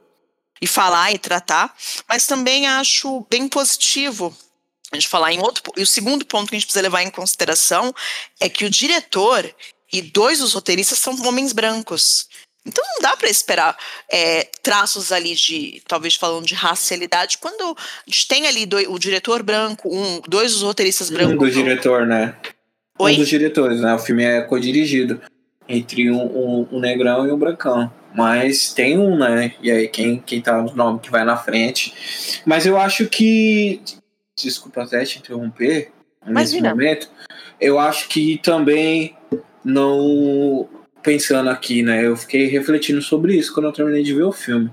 [0.61, 1.75] e falar e tratar,
[2.07, 4.37] mas também acho bem positivo
[4.93, 5.73] a gente falar em outro.
[5.75, 7.95] E o segundo ponto que a gente precisa levar em consideração
[8.39, 9.51] é que o diretor
[9.91, 12.29] e dois dos roteiristas são homens brancos.
[12.67, 13.75] Então não dá para esperar
[14.11, 18.99] é, traços ali de, talvez falando de racialidade, quando a gente tem ali do, o
[18.99, 21.35] diretor branco, um, dois dos roteiristas brancos.
[21.35, 22.37] Um do diretor, né?
[22.99, 23.15] Oi?
[23.15, 23.93] Um dos diretores, né?
[23.95, 25.21] O filme é co-dirigido
[25.69, 27.93] entre um, um, um, negrão e um brancão.
[28.15, 29.53] Mas tem um, né?
[29.61, 32.43] E aí quem, quem tá no nome que vai na frente.
[32.47, 33.83] Mas eu acho que.
[34.37, 35.91] Desculpa até te interromper
[36.25, 36.71] nesse Imagina.
[36.71, 37.09] momento.
[37.61, 39.17] Eu acho que também
[39.65, 40.69] não.
[41.03, 42.07] Pensando aqui, né?
[42.07, 44.71] Eu fiquei refletindo sobre isso quando eu terminei de ver o filme.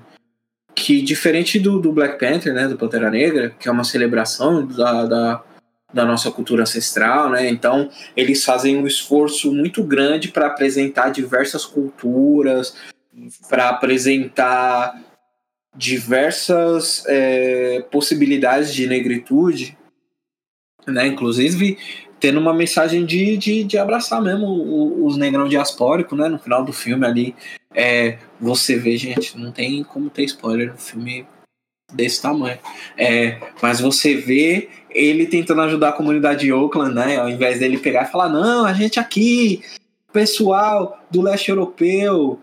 [0.74, 2.68] Que diferente do, do Black Panther, né?
[2.68, 5.44] Do Pantera Negra, que é uma celebração da, da
[5.94, 7.50] da nossa cultura ancestral, né?
[7.50, 12.76] Então, eles fazem um esforço muito grande para apresentar diversas culturas,
[13.50, 15.02] para apresentar
[15.76, 19.78] diversas é, possibilidades de negritude,
[20.88, 21.08] né?
[21.08, 21.78] Inclusive
[22.20, 26.30] tendo uma mensagem de, de, de abraçar mesmo os negrão diaspóricos, né?
[26.30, 27.36] No final do filme ali,
[27.74, 31.26] é, você vê, gente, não tem como ter spoiler, o filme
[31.94, 32.58] desse tamanho.
[32.98, 37.18] É, mas você vê ele tentando ajudar a comunidade de Oakland, né?
[37.18, 39.62] Ao invés dele pegar e falar, não, a gente aqui,
[40.12, 42.40] pessoal do leste europeu,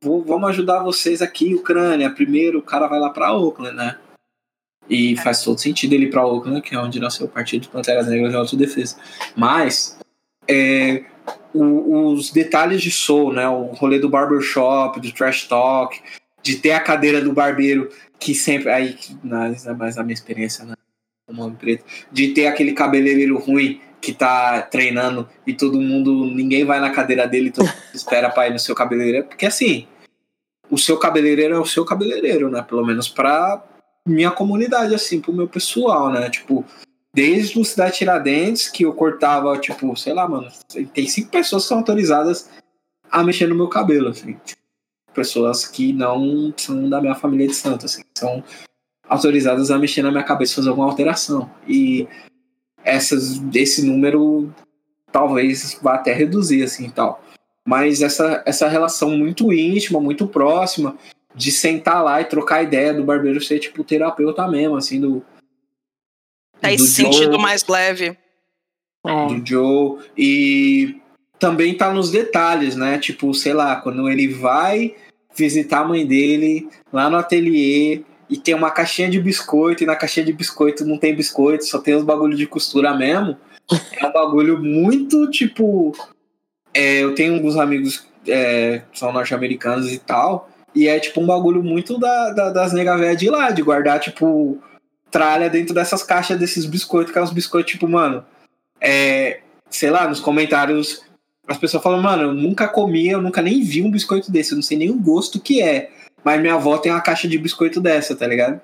[0.00, 2.10] vou, vamos ajudar vocês aqui, Ucrânia.
[2.10, 3.96] Primeiro o cara vai lá para Oakland, né?
[4.90, 8.08] E faz todo sentido ele ir para Oakland, que é onde nasceu o Partido Panteras
[8.08, 8.96] Negras de Autodefesa.
[9.36, 9.96] Mas
[10.48, 11.04] é,
[11.54, 13.48] o, os detalhes de soul, né?
[13.48, 16.00] O rolê do barbershop, do trash talk,
[16.42, 17.88] de ter a cadeira do barbeiro
[18.22, 20.74] que sempre aí mais na minha experiência né,
[21.26, 26.64] como homem preto de ter aquele cabeleireiro ruim que tá treinando e todo mundo ninguém
[26.64, 29.86] vai na cadeira dele todo mundo espera para ir no seu cabeleireiro porque assim
[30.72, 32.62] o seu cabeleireiro é o seu cabeleireiro, né?
[32.62, 33.62] Pelo menos pra
[34.08, 36.30] minha comunidade, assim, pro meu pessoal, né?
[36.30, 36.64] Tipo,
[37.14, 40.48] desde o Cidade Tiradentes, que eu cortava, tipo, sei lá, mano,
[40.94, 42.48] tem cinco pessoas que são autorizadas
[43.10, 44.34] a mexer no meu cabelo, assim.
[45.14, 48.42] Pessoas que não são da minha família de santo, assim, são
[49.08, 51.50] autorizadas a mexer na minha cabeça, fazer alguma alteração.
[51.68, 52.08] E
[52.84, 54.52] essas, esse número
[55.10, 57.22] talvez vá até reduzir, assim, tal.
[57.66, 60.96] Mas essa, essa relação muito íntima, muito próxima,
[61.34, 65.22] de sentar lá e trocar ideia do barbeiro ser, tipo, terapeuta mesmo, assim, do...
[66.60, 68.16] Tá esse sentido mais leve.
[69.04, 69.26] É.
[69.26, 69.98] Do Joe.
[70.16, 71.01] E
[71.42, 73.00] também tá nos detalhes, né?
[73.00, 74.94] Tipo, sei lá, quando ele vai
[75.34, 79.96] visitar a mãe dele lá no ateliê e tem uma caixinha de biscoito e na
[79.96, 83.36] caixinha de biscoito não tem biscoito, só tem os bagulho de costura mesmo.
[84.00, 85.92] É um bagulho muito tipo.
[86.72, 90.48] É, eu tenho alguns amigos é, que são norte-americanos e tal.
[90.72, 94.62] E é tipo um bagulho muito da, da das nega de lá, de guardar, tipo,
[95.10, 98.24] tralha dentro dessas caixas desses biscoitos, que é uns biscoitos, tipo, mano.
[98.80, 101.02] É, sei lá, nos comentários
[101.46, 104.56] as pessoas falam, mano, eu nunca comi, eu nunca nem vi um biscoito desse, eu
[104.56, 105.90] não sei nem o gosto que é.
[106.24, 108.60] Mas minha avó tem uma caixa de biscoito dessa, tá ligado?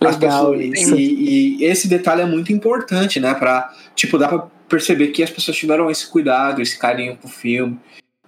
[0.00, 3.34] As Legal, pessoas, e, e, esse detalhe é muito importante, né?
[3.34, 7.78] Pra, tipo, dá pra perceber que as pessoas tiveram esse cuidado, esse carinho pro filme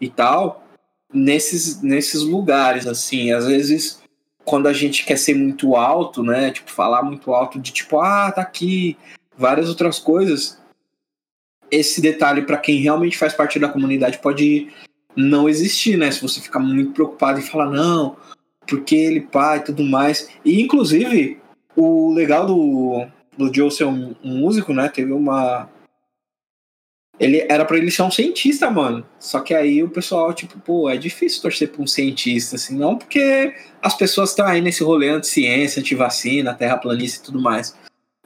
[0.00, 0.64] e tal,
[1.12, 3.32] nesses, nesses lugares, assim.
[3.32, 4.00] Às vezes,
[4.44, 6.50] quando a gente quer ser muito alto, né?
[6.50, 8.96] Tipo, falar muito alto de tipo, ah, tá aqui,
[9.36, 10.58] várias outras coisas
[11.74, 14.68] esse detalhe para quem realmente faz parte da comunidade pode
[15.16, 16.10] não existir, né?
[16.10, 18.16] Se você ficar muito preocupado e falar, não,
[18.66, 20.28] porque ele pai e tudo mais.
[20.44, 21.38] E inclusive,
[21.76, 23.06] o legal do,
[23.36, 24.88] do Joe ser um, um músico, né?
[24.88, 25.68] Teve uma.
[27.18, 29.06] Ele era para ele ser um cientista, mano.
[29.20, 32.98] Só que aí o pessoal, tipo, pô, é difícil torcer pra um cientista, assim, não
[32.98, 37.76] porque as pessoas estão aí nesse rolê anti-ciência, anti-vacina, terraplanista e tudo mais.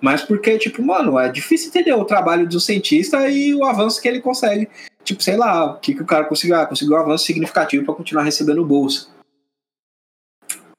[0.00, 4.06] Mas porque, tipo, mano, é difícil entender o trabalho do cientista e o avanço que
[4.06, 4.68] ele consegue.
[5.02, 6.56] Tipo, sei lá, o que, que o cara conseguiu.
[6.56, 9.08] Ah, conseguiu um avanço significativo para continuar recebendo bolsa.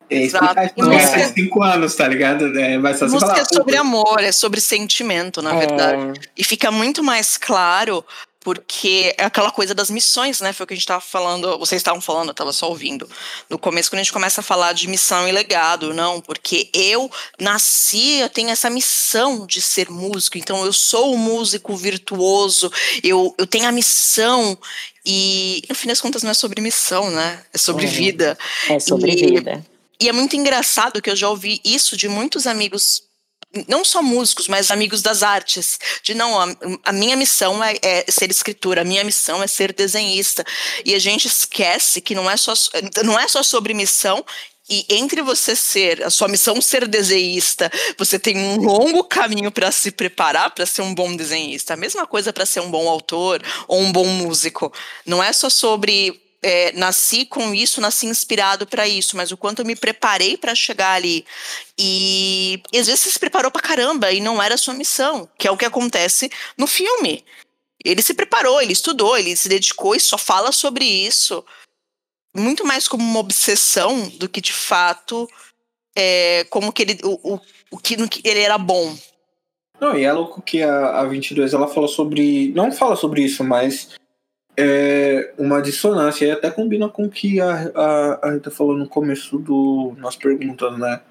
[0.09, 0.55] É, Exato.
[0.77, 1.27] Música...
[1.33, 2.57] cinco anos, tá ligado?
[2.57, 5.59] É, vai só música falar, é sobre amor, é sobre sentimento, na é.
[5.59, 6.19] verdade.
[6.35, 8.03] E fica muito mais claro
[8.41, 10.53] porque é aquela coisa das missões, né?
[10.53, 13.09] Foi o que a gente estava falando, vocês estavam falando, eu estava só ouvindo.
[13.49, 17.11] No começo, quando a gente começa a falar de missão e legado, não, porque eu
[17.39, 22.71] nasci, eu tenho essa missão de ser músico, então eu sou um músico virtuoso,
[23.03, 24.57] eu, eu tenho a missão.
[25.05, 27.43] E no fim das contas não é sobre missão, né?
[27.53, 28.37] É sobre é, vida.
[28.69, 29.65] É sobre e, vida.
[29.99, 33.08] E é muito engraçado que eu já ouvi isso de muitos amigos
[33.67, 36.47] não só músicos, mas amigos das artes, de não, a,
[36.85, 40.45] a minha missão é, é, ser escritora, a minha missão é ser desenhista.
[40.85, 42.53] E a gente esquece que não é só,
[43.03, 44.23] não é só sobre missão,
[44.69, 49.71] e entre você ser, a sua missão ser desenhista, você tem um longo caminho para
[49.71, 51.73] se preparar para ser um bom desenhista.
[51.73, 54.71] A mesma coisa para ser um bom autor ou um bom músico.
[55.07, 59.59] Não é só sobre é, nasci com isso, nasci inspirado para isso, mas o quanto
[59.59, 61.25] eu me preparei para chegar ali.
[61.77, 65.29] E, e às vezes você se preparou para caramba e não era a sua missão,
[65.37, 67.23] que é o que acontece no filme.
[67.83, 71.43] Ele se preparou, ele estudou, ele se dedicou e só fala sobre isso.
[72.35, 75.27] Muito mais como uma obsessão do que de fato
[75.95, 78.95] é, como que ele, o, o, o que, que ele era bom.
[79.79, 82.49] Não, e é louco que a, a 22 ela fala sobre.
[82.49, 83.89] Não fala sobre isso, mas
[84.59, 88.87] é uma dissonância e até combina com o que a, a, a Rita falou no
[88.87, 91.01] começo do nós perguntando, né?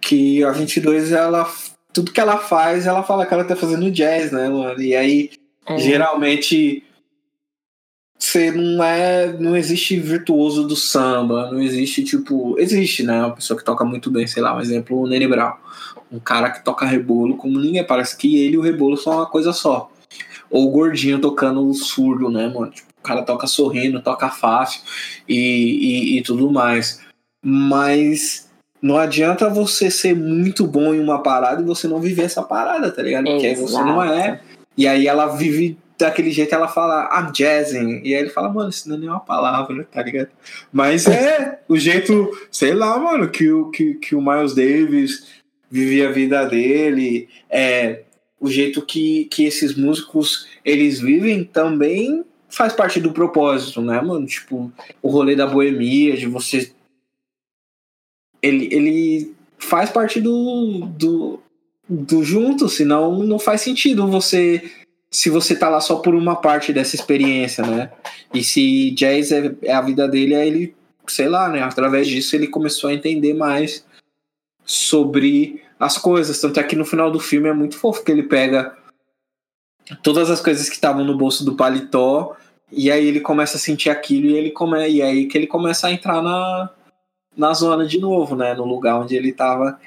[0.00, 1.50] Que a 22 ela
[1.92, 4.80] tudo que ela faz, ela fala que ela tá fazendo jazz, né, mano?
[4.80, 5.30] E aí
[5.66, 5.78] é.
[5.78, 6.84] geralmente
[8.18, 13.56] você não é, não existe virtuoso do samba, não existe tipo, existe, né, uma pessoa
[13.56, 15.54] que toca muito bem, sei lá, um exemplo, o Nene Brown,
[16.10, 19.26] um cara que toca rebolo como ninguém, parece que ele e o rebolo são uma
[19.26, 19.90] coisa só.
[20.50, 22.70] Ou o gordinho tocando surdo, né, mano?
[22.70, 24.82] Tipo, o cara toca sorrindo, toca fácil
[25.28, 27.00] e, e, e tudo mais.
[27.42, 28.48] Mas
[28.80, 32.90] não adianta você ser muito bom em uma parada e você não viver essa parada,
[32.90, 33.24] tá ligado?
[33.24, 34.40] Porque aí você não é.
[34.76, 38.00] E aí ela vive daquele jeito, ela fala, I'm jazzing.
[38.04, 40.28] E aí ele fala, mano, isso não é nenhuma palavra, tá ligado?
[40.72, 45.26] Mas é o jeito, sei lá, mano, que o, que, que o Miles Davis
[45.68, 47.28] vivia a vida dele.
[47.50, 48.02] É,
[48.40, 54.26] o jeito que, que esses músicos eles vivem também faz parte do propósito, né, mano?
[54.26, 54.72] Tipo,
[55.02, 56.72] o rolê da boemia, de você.
[58.40, 61.40] Ele, ele faz parte do, do,
[61.88, 64.70] do junto, senão não faz sentido você.
[65.10, 67.90] Se você tá lá só por uma parte dessa experiência, né?
[68.32, 70.74] E se jazz é, é a vida dele, aí ele
[71.06, 71.62] sei lá, né?
[71.62, 73.84] Através disso ele começou a entender mais
[74.64, 76.40] sobre as coisas.
[76.40, 78.76] Tanto é que no final do filme é muito fofo que ele pega
[80.02, 82.36] todas as coisas que estavam no bolso do paletó
[82.70, 84.86] e aí ele começa a sentir aquilo e ele come...
[84.88, 86.70] e aí que ele começa a entrar na,
[87.36, 88.54] na zona de novo, né?
[88.54, 89.78] No lugar onde ele tava.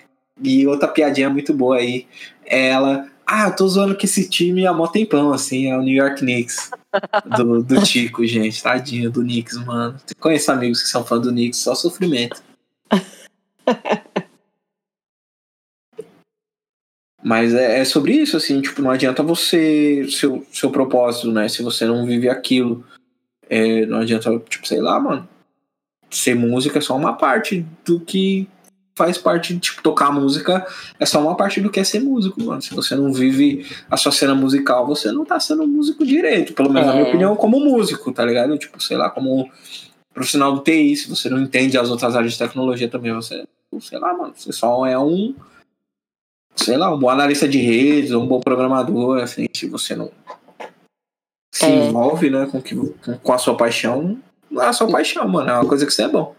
[0.42, 2.08] E outra piadinha muito boa aí
[2.46, 3.08] é ela.
[3.26, 6.20] Ah, eu tô zoando que esse time há mó tempão, assim, é o New York
[6.20, 6.72] Knicks.
[7.38, 8.62] Do, do Tico, gente.
[8.62, 9.96] Tadinho do Knicks, mano.
[10.20, 12.44] Conheço amigos que são fã do Knicks, só sofrimento.
[17.24, 21.48] Mas é, é, sobre isso, assim, tipo, não adianta você, seu, seu propósito, né?
[21.48, 22.84] Se você não vive aquilo.
[23.50, 25.28] É, não adianta, tipo, sei lá, mano.
[26.10, 28.48] Ser música é só uma parte do que
[28.96, 30.66] faz parte, tipo, tocar música
[31.00, 32.62] é só uma parte do que é ser músico, mano.
[32.62, 36.54] Se você não vive a sua cena musical, você não tá sendo músico direito.
[36.54, 36.92] Pelo menos, é.
[36.92, 37.10] na minha é.
[37.10, 38.58] opinião, como músico, tá ligado?
[38.58, 39.50] Tipo, sei lá, como
[40.14, 43.46] profissional do TI, se você não entende as outras áreas de tecnologia também, você,
[43.80, 45.34] sei lá, mano, você só é um
[46.56, 50.12] sei lá, um bom analista de redes, um bom programador, assim, se você não
[51.54, 51.88] se é.
[51.88, 52.76] envolve, né, com, que,
[53.22, 54.18] com a sua paixão,
[54.50, 56.34] não é a sua paixão, mano, é uma coisa que você é bom.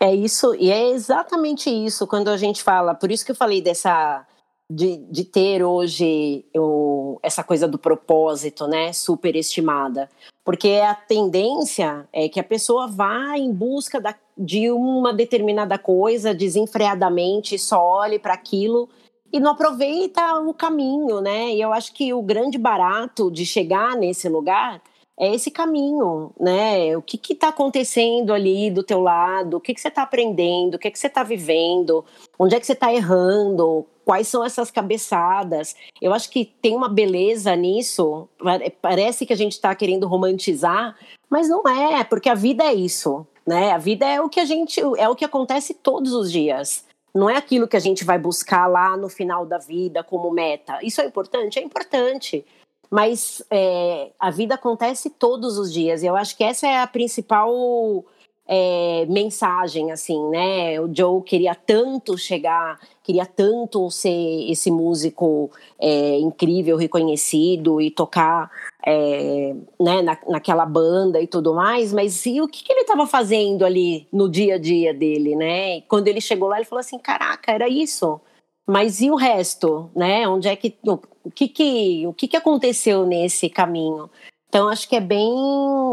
[0.00, 3.60] É isso, e é exatamente isso quando a gente fala, por isso que eu falei
[3.60, 4.26] dessa
[4.70, 10.10] de, de ter hoje o, essa coisa do propósito, né, superestimada.
[10.44, 16.34] Porque a tendência é que a pessoa vá em busca da, de uma determinada coisa
[16.34, 18.88] desenfreadamente, só olhe para aquilo
[19.32, 21.52] e não aproveita o caminho, né?
[21.52, 24.82] E eu acho que o grande barato de chegar nesse lugar
[25.18, 26.94] é esse caminho, né?
[26.96, 29.56] O que está acontecendo ali do teu lado?
[29.56, 30.74] O que, que você está aprendendo?
[30.74, 32.04] O que, que você está vivendo?
[32.38, 33.86] Onde é que você está errando?
[34.04, 35.74] Quais são essas cabeçadas?
[36.02, 38.28] Eu acho que tem uma beleza nisso.
[38.82, 40.94] Parece que a gente está querendo romantizar,
[41.30, 43.72] mas não é, porque a vida é isso, né?
[43.72, 46.85] A vida é o que a gente é o que acontece todos os dias.
[47.16, 50.78] Não é aquilo que a gente vai buscar lá no final da vida como meta.
[50.82, 51.58] Isso é importante?
[51.58, 52.44] É importante.
[52.90, 56.02] Mas é, a vida acontece todos os dias.
[56.02, 58.04] E eu acho que essa é a principal
[58.46, 60.80] é, mensagem, assim, né?
[60.80, 68.50] O Joe queria tanto chegar, queria tanto ser esse músico é, incrível, reconhecido e tocar
[68.88, 73.04] é, né, na, naquela banda e tudo mais, mas e o que, que ele estava
[73.04, 75.78] fazendo ali no dia a dia dele, né?
[75.78, 78.20] E quando ele chegou lá, ele falou assim: caraca, era isso.
[78.64, 80.28] Mas e o resto, né?
[80.28, 84.08] Onde é que o, o que que o que que aconteceu nesse caminho?
[84.48, 85.34] Então acho que é bem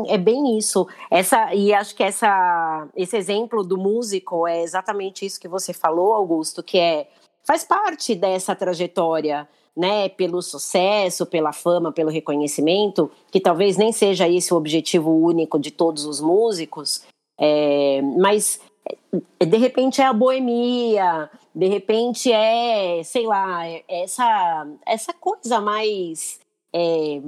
[0.08, 0.88] é bem isso.
[1.10, 6.14] Essa e acho que essa esse exemplo do músico é exatamente isso que você falou,
[6.14, 7.08] Augusto, que é
[7.44, 14.30] faz parte dessa trajetória, né, pelo sucesso, pela fama, pelo reconhecimento, que talvez nem seja
[14.30, 17.04] esse o objetivo único de todos os músicos,
[17.40, 18.60] é, mas
[19.40, 25.60] é, de repente é a boemia, de repente é, sei lá, é essa essa coisa
[25.60, 26.40] mais
[26.74, 27.22] é,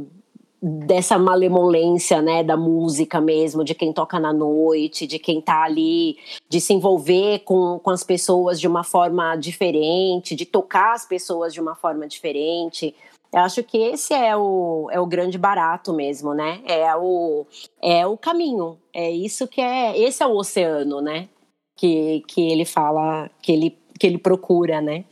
[0.68, 6.18] dessa malemolência, né, da música mesmo, de quem toca na noite, de quem tá ali,
[6.50, 11.54] de se envolver com, com as pessoas de uma forma diferente, de tocar as pessoas
[11.54, 12.96] de uma forma diferente.
[13.32, 16.62] Eu acho que esse é o, é o grande barato mesmo, né?
[16.66, 17.46] É o,
[17.80, 18.80] é o caminho.
[18.92, 19.96] É isso que é.
[20.00, 21.30] Esse é o oceano, né?
[21.78, 25.06] Que, que ele fala, que ele, que ele procura, né?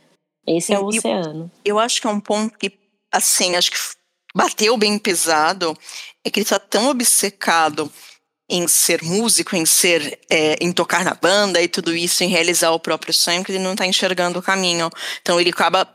[0.44, 1.50] Esse é o oceano.
[1.64, 2.72] Eu, eu acho que é um ponto que,
[3.12, 3.76] assim, acho que
[4.34, 5.76] bateu bem pesado
[6.24, 7.90] é que ele está tão obcecado
[8.48, 12.70] em ser músico, em ser, é, em tocar na banda e tudo isso, em realizar
[12.72, 14.90] o próprio sonho, que ele não está enxergando o caminho.
[15.22, 15.88] Então ele acaba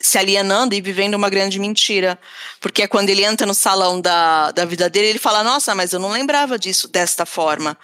[0.00, 2.18] se alienando e vivendo uma grande mentira.
[2.58, 5.92] Porque é quando ele entra no salão da, da vida dele, ele fala, nossa, mas
[5.92, 7.76] eu não lembrava disso desta forma.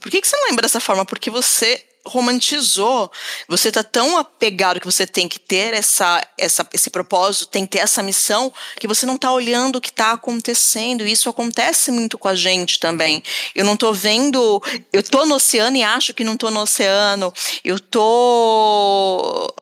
[0.00, 1.04] Por que, que você não lembra dessa forma?
[1.04, 3.10] Porque você romantizou.
[3.48, 7.72] Você está tão apegado que você tem que ter essa, essa, esse propósito, tem que
[7.72, 11.06] ter essa missão, que você não está olhando o que está acontecendo.
[11.06, 13.22] E isso acontece muito com a gente também.
[13.54, 14.62] Eu não estou vendo.
[14.92, 17.32] Eu estou no oceano e acho que não estou no oceano.
[17.62, 19.54] Eu estou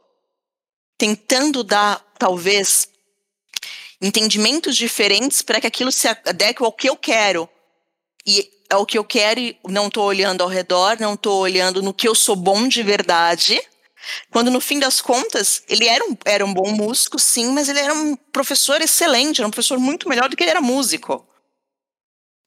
[0.98, 2.88] tentando dar, talvez,
[4.00, 7.48] entendimentos diferentes para que aquilo se adeque ao que eu quero.
[8.26, 11.82] E é o que eu quero e não estou olhando ao redor, não estou olhando
[11.82, 13.60] no que eu sou bom de verdade.
[14.30, 17.80] Quando no fim das contas, ele era um, era um bom músico, sim, mas ele
[17.80, 21.26] era um professor excelente, era um professor muito melhor do que ele era músico.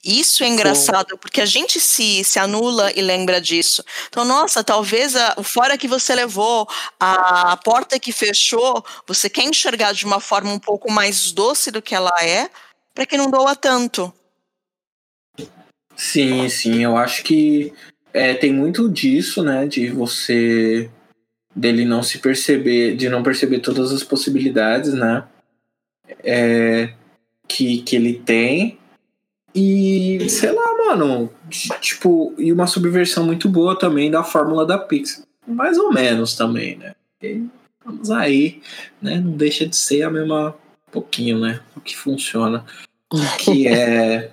[0.04, 3.84] Isso é engraçado, porque a gente se, se anula e lembra disso.
[4.08, 6.66] Então, nossa, talvez a, o fora que você levou,
[6.98, 11.82] a porta que fechou, você quer enxergar de uma forma um pouco mais doce do
[11.82, 12.50] que ela é,
[12.94, 14.14] para que não doa tanto.
[16.00, 17.74] Sim, sim, eu acho que
[18.14, 19.68] é, tem muito disso, né?
[19.68, 20.90] De você
[21.54, 25.28] dele não se perceber, de não perceber todas as possibilidades, né?
[26.24, 26.94] É,
[27.46, 28.80] que, que ele tem.
[29.54, 31.30] E sei lá, mano,
[31.82, 35.26] tipo, e uma subversão muito boa também da fórmula da Pixar.
[35.46, 36.96] Mais ou menos também, né?
[37.22, 37.44] E
[37.84, 38.62] vamos aí,
[39.02, 39.20] né?
[39.20, 40.56] Não deixa de ser a mesma
[40.94, 41.60] pouquinho, né?
[41.76, 42.64] O que funciona.
[43.38, 44.32] Que é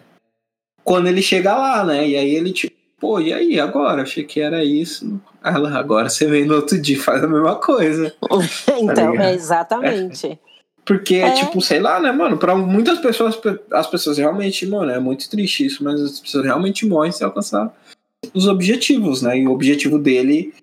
[0.86, 2.08] quando ele chega lá, né?
[2.08, 4.02] E aí ele tipo, pô, e aí agora?
[4.02, 5.20] Achei que era isso.
[5.42, 8.14] Agora você vem no outro dia e faz a mesma coisa.
[8.78, 10.26] então, tá é exatamente.
[10.28, 10.38] É.
[10.84, 11.32] Porque, é.
[11.32, 12.38] tipo, sei lá, né, mano?
[12.38, 13.36] Pra muitas pessoas,
[13.72, 17.74] as pessoas realmente, mano, é muito triste isso, mas as pessoas realmente morrem sem alcançar
[18.32, 19.36] os objetivos, né?
[19.40, 20.54] E o objetivo dele.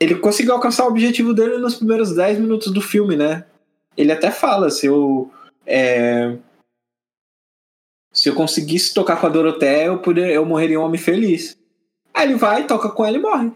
[0.00, 3.44] Ele conseguiu alcançar o objetivo dele nos primeiros 10 minutos do filme, né?
[3.96, 5.30] Ele até fala, se eu.
[5.64, 6.36] É,
[8.14, 11.58] se eu conseguisse tocar com a Doroteia, eu, poder, eu morreria um homem feliz.
[12.14, 13.50] Aí ele vai, toca com ela e morre.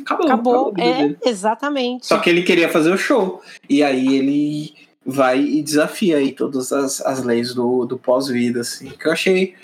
[0.00, 0.26] Acabou.
[0.26, 2.06] Acabou, acabou é, exatamente.
[2.06, 3.42] Só que ele queria fazer o show.
[3.68, 4.74] E aí ele
[5.04, 9.54] vai e desafia aí todas as, as leis do, do pós-vida, assim, que eu achei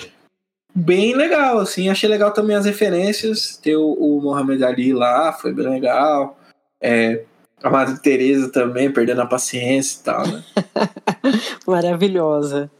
[0.75, 5.53] bem legal, assim, achei legal também as referências, ter o, o Mohamed Ali lá, foi
[5.53, 6.39] bem legal,
[6.81, 7.23] é,
[7.63, 10.45] a Madre Teresa também, perdendo a paciência e tal, né?
[11.67, 12.71] Maravilhosa.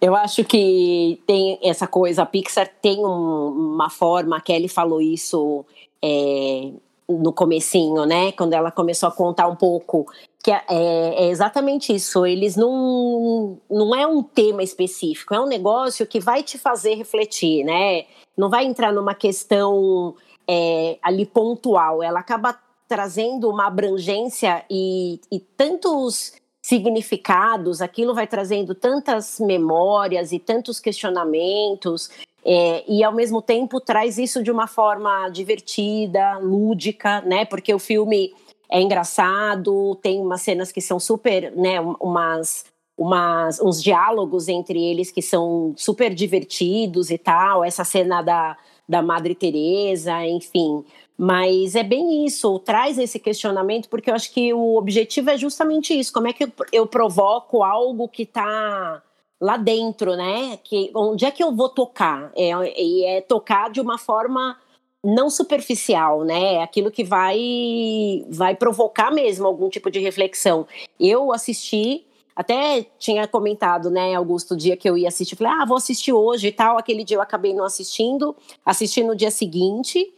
[0.00, 5.00] Eu acho que tem essa coisa, a Pixar tem um, uma forma, a Kelly falou
[5.00, 5.64] isso
[6.02, 6.70] é,
[7.06, 8.32] no comecinho, né?
[8.32, 10.06] Quando ela começou a contar um pouco
[10.42, 12.24] que é, é, exatamente isso.
[12.24, 17.64] Eles não não é um tema específico, é um negócio que vai te fazer refletir,
[17.64, 18.06] né?
[18.36, 20.14] Não vai entrar numa questão
[20.48, 22.02] é, ali pontual.
[22.02, 26.32] Ela acaba trazendo uma abrangência e, e tantos
[26.70, 32.08] significados, aquilo vai trazendo tantas memórias e tantos questionamentos
[32.44, 37.44] é, e ao mesmo tempo traz isso de uma forma divertida, lúdica, né?
[37.44, 38.32] Porque o filme
[38.70, 41.80] é engraçado, tem umas cenas que são super, né?
[41.80, 42.64] Umas,
[42.96, 47.64] umas, uns diálogos entre eles que são super divertidos e tal.
[47.64, 48.56] Essa cena da,
[48.88, 50.84] da Madre Teresa, enfim.
[51.22, 55.92] Mas é bem isso, traz esse questionamento, porque eu acho que o objetivo é justamente
[55.92, 59.02] isso: como é que eu, provoco algo que está
[59.38, 60.58] lá dentro, né?
[60.64, 62.32] Que, onde é que eu vou tocar?
[62.34, 62.52] É,
[62.82, 64.56] e é, é tocar de uma forma
[65.04, 66.54] não superficial, né?
[66.54, 70.66] É aquilo que vai vai provocar mesmo algum tipo de reflexão.
[70.98, 72.02] Eu assisti,
[72.34, 76.14] até tinha comentado, né, Augusto, o dia que eu ia assistir, falei: "Ah, vou assistir
[76.14, 76.78] hoje" e tal.
[76.78, 80.14] Aquele dia eu acabei não assistindo, assisti no dia seguinte.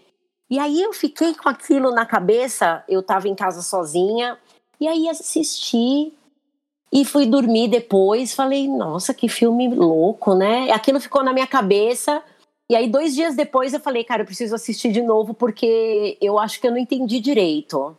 [0.52, 4.36] E aí eu fiquei com aquilo na cabeça, eu estava em casa sozinha,
[4.78, 6.12] e aí assisti
[6.92, 10.70] e fui dormir depois, falei, nossa, que filme louco, né?
[10.70, 12.22] Aquilo ficou na minha cabeça.
[12.68, 16.38] E aí, dois dias depois, eu falei, cara, eu preciso assistir de novo, porque eu
[16.38, 17.96] acho que eu não entendi direito.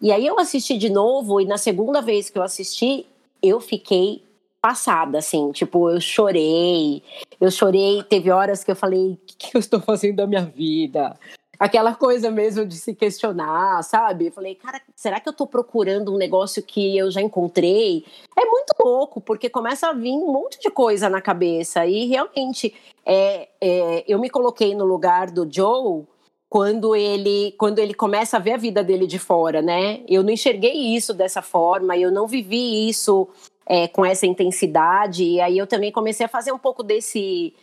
[0.00, 3.06] E aí eu assisti de novo, e na segunda vez que eu assisti,
[3.40, 4.24] eu fiquei
[4.60, 7.00] passada, assim, tipo, eu chorei,
[7.40, 10.44] eu chorei, teve horas que eu falei, o que, que eu estou fazendo da minha
[10.44, 11.16] vida?
[11.62, 14.26] Aquela coisa mesmo de se questionar, sabe?
[14.26, 18.04] Eu falei, cara, será que eu tô procurando um negócio que eu já encontrei?
[18.36, 21.86] É muito louco, porque começa a vir um monte de coisa na cabeça.
[21.86, 22.74] E realmente,
[23.06, 26.02] é, é, eu me coloquei no lugar do Joe
[26.48, 30.02] quando ele quando ele começa a ver a vida dele de fora, né?
[30.08, 33.28] Eu não enxerguei isso dessa forma, eu não vivi isso
[33.64, 35.22] é, com essa intensidade.
[35.22, 37.54] E aí eu também comecei a fazer um pouco desse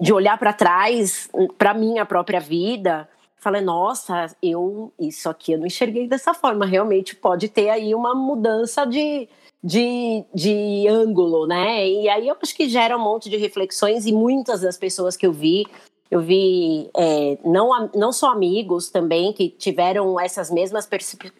[0.00, 1.28] de olhar para trás
[1.58, 7.14] para minha própria vida falei nossa eu isso aqui eu não enxerguei dessa forma realmente
[7.14, 9.28] pode ter aí uma mudança de,
[9.62, 11.86] de, de ângulo né?
[11.86, 15.26] E aí eu acho que gera um monte de reflexões e muitas das pessoas que
[15.26, 15.66] eu vi
[16.12, 20.86] eu vi é, não, não só amigos também que tiveram essas mesmas,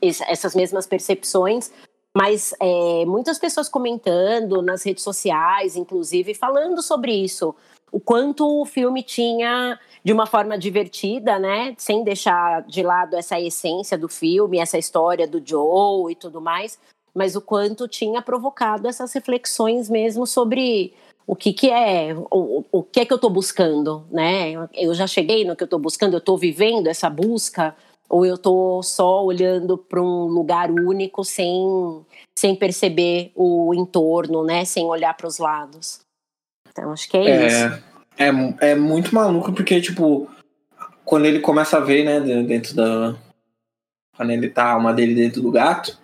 [0.01, 1.71] essas mesmas percepções,
[2.17, 7.55] mas é, muitas pessoas comentando nas redes sociais, inclusive, falando sobre isso
[7.93, 13.39] o quanto o filme tinha de uma forma divertida, né, sem deixar de lado essa
[13.39, 16.79] essência do filme, essa história do Joe e tudo mais,
[17.15, 20.95] mas o quanto tinha provocado essas reflexões mesmo sobre
[21.27, 24.53] o que que é, o, o que é que eu estou buscando, né?
[24.75, 27.77] Eu já cheguei no que eu estou buscando, eu estou vivendo essa busca
[28.09, 32.05] ou eu estou só olhando para um lugar único sem
[32.37, 34.65] sem perceber o entorno, né?
[34.65, 36.01] Sem olhar para os lados.
[36.73, 37.83] Então acho que é, é, isso.
[38.19, 40.29] É, é muito maluco porque, tipo,
[41.05, 43.15] quando ele começa a ver, né, dentro da.
[44.17, 45.99] Quando ele tá a alma dele dentro do gato,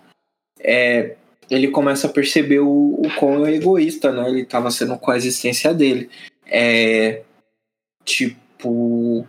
[0.59, 1.15] é,
[1.49, 4.29] ele começa a perceber o, o quão egoísta, né?
[4.29, 6.09] Ele tava sendo com a existência dele.
[6.45, 7.23] É.
[8.03, 9.27] Tipo.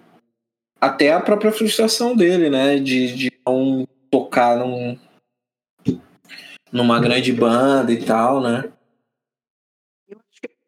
[0.80, 2.78] até a própria frustração dele, né?
[2.78, 4.98] De, de não tocar num,
[6.72, 8.64] numa grande banda e tal, né?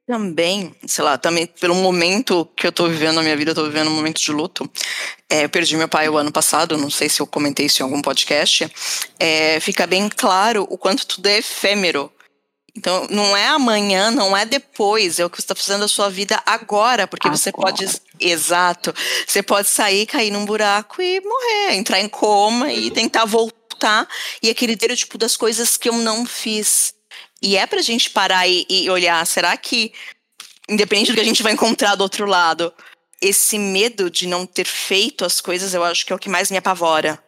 [0.07, 3.65] Também, sei lá, também pelo momento que eu tô vivendo na minha vida, eu tô
[3.65, 4.69] vivendo um momento de luto.
[5.31, 7.85] É, eu perdi meu pai o ano passado, não sei se eu comentei isso em
[7.85, 8.71] algum podcast.
[9.19, 12.13] É, fica bem claro o quanto tudo é efêmero.
[12.75, 16.09] Então, não é amanhã, não é depois, é o que você está fazendo da sua
[16.09, 17.39] vida agora, porque agora.
[17.39, 17.87] você pode.
[18.19, 18.95] Exato.
[19.27, 24.09] Você pode sair, cair num buraco e morrer, entrar em coma e tentar voltar.
[24.43, 26.95] E aquele tipo das coisas que eu não fiz
[27.43, 29.93] e é pra gente parar e, e olhar, será que,
[30.68, 32.72] independente do que a gente vai encontrar do outro lado,
[33.20, 36.51] esse medo de não ter feito as coisas, eu acho que é o que mais
[36.51, 37.22] me apavora.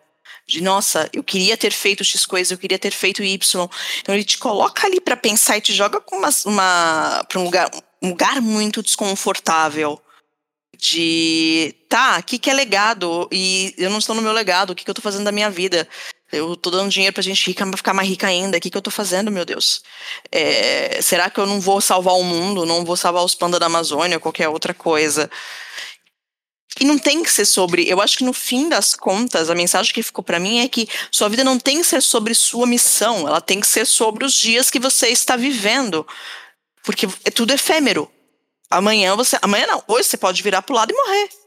[0.46, 3.68] De nossa, eu queria ter feito X coisa, eu queria ter feito Y.
[4.00, 7.44] Então ele te coloca ali para pensar e te joga com uma, uma para um
[7.44, 7.70] lugar,
[8.02, 10.00] um lugar muito desconfortável.
[10.76, 13.28] De tá, o que, que é legado?
[13.32, 15.48] E eu não estou no meu legado, o que, que eu estou fazendo da minha
[15.48, 15.88] vida?
[16.32, 18.58] Eu tô dando dinheiro pra gente rica pra ficar mais rica ainda.
[18.58, 19.82] O que, que eu tô fazendo, meu Deus?
[20.32, 22.66] É, será que eu não vou salvar o mundo?
[22.66, 25.30] Não vou salvar os pandas da Amazônia ou qualquer outra coisa?
[26.80, 27.88] E não tem que ser sobre.
[27.88, 30.88] Eu acho que no fim das contas, a mensagem que ficou para mim é que
[31.10, 34.34] sua vida não tem que ser sobre sua missão, ela tem que ser sobre os
[34.34, 36.06] dias que você está vivendo.
[36.82, 38.10] Porque é tudo efêmero.
[38.68, 39.38] Amanhã você.
[39.40, 41.43] Amanhã não, hoje você pode virar pro lado e morrer.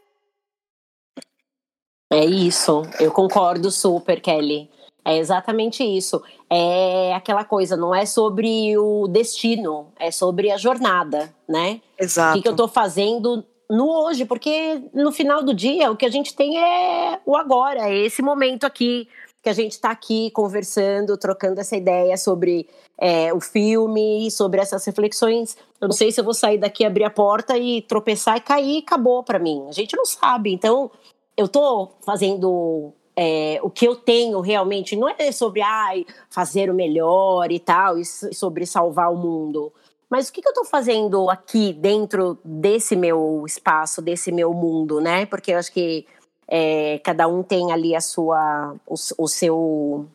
[2.09, 4.69] É isso, eu concordo super, Kelly.
[5.03, 6.21] É exatamente isso.
[6.49, 11.79] É aquela coisa, não é sobre o destino, é sobre a jornada, né?
[11.97, 12.31] Exato.
[12.31, 16.05] O que, que eu estou fazendo no hoje, porque no final do dia o que
[16.05, 19.07] a gente tem é o agora, é esse momento aqui
[19.41, 24.83] que a gente está aqui conversando, trocando essa ideia sobre é, o filme, sobre essas
[24.83, 25.55] reflexões.
[25.79, 28.79] Eu não sei se eu vou sair daqui, abrir a porta e tropeçar e cair,
[28.79, 29.65] acabou para mim.
[29.69, 30.51] A gente não sabe.
[30.51, 30.91] Então,
[31.37, 36.73] eu estou fazendo é, o que eu tenho realmente não é sobre ai, fazer o
[36.73, 39.71] melhor e tal, e sobre salvar o mundo.
[40.09, 44.99] Mas o que, que eu estou fazendo aqui dentro desse meu espaço, desse meu mundo,
[44.99, 45.25] né?
[45.25, 46.07] Porque eu acho que
[46.47, 50.05] é, cada um tem ali a sua, o, o seu,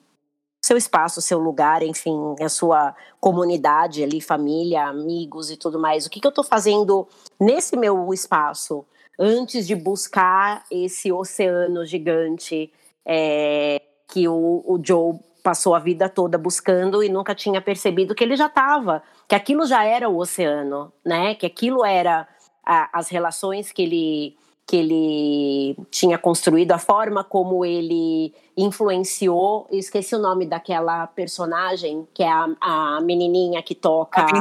[0.65, 6.07] seu espaço, o seu lugar, enfim, a sua comunidade ali, família, amigos e tudo mais.
[6.07, 7.07] O que, que eu estou fazendo
[7.39, 8.85] nesse meu espaço
[9.19, 12.73] antes de buscar esse oceano gigante
[13.05, 18.23] é, que o, o Joe passou a vida toda buscando e nunca tinha percebido que
[18.23, 21.35] ele já estava, que aquilo já era o oceano, né?
[21.35, 22.29] Que aquilo era
[22.65, 29.67] a, as relações que ele que ele tinha construído, a forma como ele influenciou.
[29.71, 34.25] Eu esqueci o nome daquela personagem que é a, a menininha que toca.
[34.25, 34.33] 20...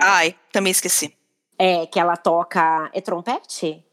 [0.00, 1.16] Ai, também esqueci.
[1.64, 3.84] É que ela toca é trompete?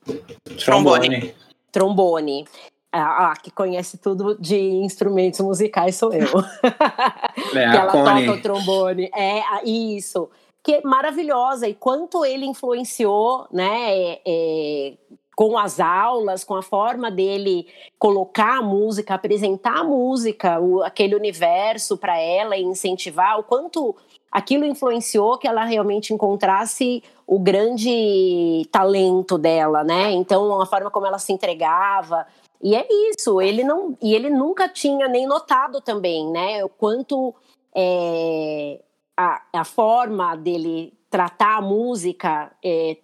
[0.65, 1.35] Trombone.
[1.71, 2.47] Trombone.
[2.91, 6.25] Ah, que conhece tudo de instrumentos musicais sou eu.
[7.55, 8.25] É, que ela Connie.
[8.25, 9.11] toca o trombone.
[9.15, 10.29] É, isso.
[10.63, 11.67] Que é maravilhosa.
[11.67, 13.91] E quanto ele influenciou, né?
[13.91, 14.93] É, é,
[15.35, 17.67] com as aulas, com a forma dele
[17.99, 23.95] colocar a música, apresentar a música, o, aquele universo para ela e incentivar, o quanto
[24.31, 27.01] aquilo influenciou que ela realmente encontrasse
[27.31, 30.11] o grande talento dela, né?
[30.13, 32.25] Então, a forma como ela se entregava,
[32.59, 33.95] e é isso, ele não.
[34.01, 36.65] E ele nunca tinha nem notado também, né?
[36.65, 37.35] O quanto
[37.75, 38.81] é,
[39.15, 42.97] a, a forma dele tratar a música é,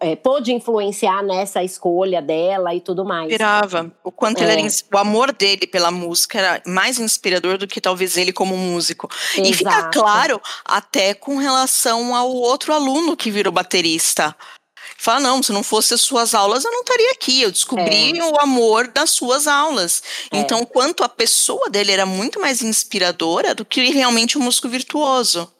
[0.00, 3.26] é, pôde influenciar nessa escolha dela e tudo mais.
[3.26, 3.90] Inspirava.
[4.04, 4.44] O quanto é.
[4.44, 8.56] ele era, o amor dele pela música era mais inspirador do que talvez ele como
[8.56, 9.08] músico.
[9.32, 9.48] Exato.
[9.48, 14.36] E fica claro até com relação ao outro aluno que virou baterista.
[14.96, 17.42] Fala, não, se não fosse as suas aulas, eu não estaria aqui.
[17.42, 18.24] Eu descobri é.
[18.24, 20.00] o amor das suas aulas.
[20.30, 20.38] É.
[20.38, 24.68] Então, quanto a pessoa dele era muito mais inspiradora do que realmente o um músico
[24.68, 25.52] virtuoso.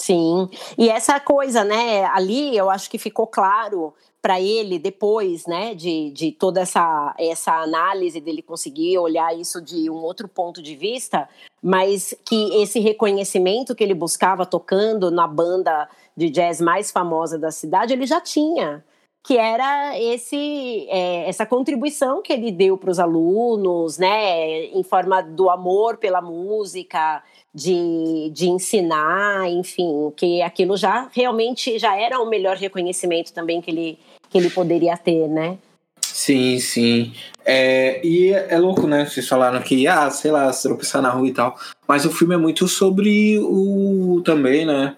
[0.00, 0.48] Sim,
[0.78, 3.92] e essa coisa, né, ali eu acho que ficou claro
[4.22, 9.90] para ele depois, né, de, de toda essa, essa análise dele conseguir olhar isso de
[9.90, 11.28] um outro ponto de vista,
[11.62, 15.86] mas que esse reconhecimento que ele buscava tocando na banda
[16.16, 18.82] de jazz mais famosa da cidade, ele já tinha
[19.22, 25.20] que era esse é, essa contribuição que ele deu para os alunos, né, em forma
[25.20, 27.22] do amor pela música,
[27.54, 33.70] de, de ensinar, enfim, que aquilo já realmente já era o melhor reconhecimento também que
[33.70, 33.98] ele,
[34.28, 35.58] que ele poderia ter, né?
[36.00, 37.12] Sim, sim.
[37.44, 39.06] É, e é, é louco, né?
[39.06, 41.58] Vocês falaram que, ah, sei lá, se tropeçar na rua e tal.
[41.86, 44.96] Mas o filme é muito sobre o também, né?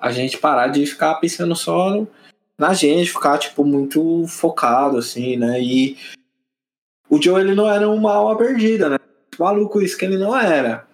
[0.00, 2.06] A gente parar de ficar pensando só
[2.58, 5.60] na gente, ficar, tipo, muito focado, assim, né?
[5.60, 5.96] E
[7.08, 8.98] o Joe ele não era uma alma perdida, né?
[9.38, 10.86] Maluco, isso que ele não era.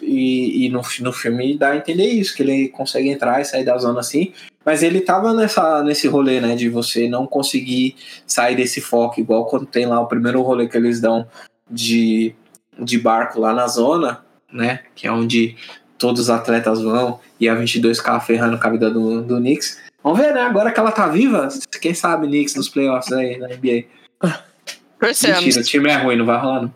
[0.00, 3.64] E, e no, no filme dá a entender isso, que ele consegue entrar e sair
[3.64, 4.32] da zona assim.
[4.64, 6.54] Mas ele tava nessa, nesse rolê, né?
[6.54, 7.96] De você não conseguir
[8.26, 11.26] sair desse foco, igual quando tem lá o primeiro rolê que eles dão
[11.70, 12.34] de,
[12.78, 14.80] de barco lá na zona, né?
[14.94, 15.56] Que é onde
[15.98, 19.82] todos os atletas vão e a 22 ficava ferrando com a vida do, do Knicks.
[20.02, 20.42] Vamos ver, né?
[20.42, 21.48] Agora que ela tá viva,
[21.80, 23.84] quem sabe Knicks nos playoffs aí na NBA.
[25.00, 26.74] Mentira, o time é ruim, não vai rolar não.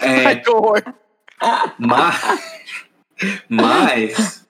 [0.00, 0.82] É, Ai, que horror.
[1.78, 2.40] Mas,
[3.48, 4.46] mas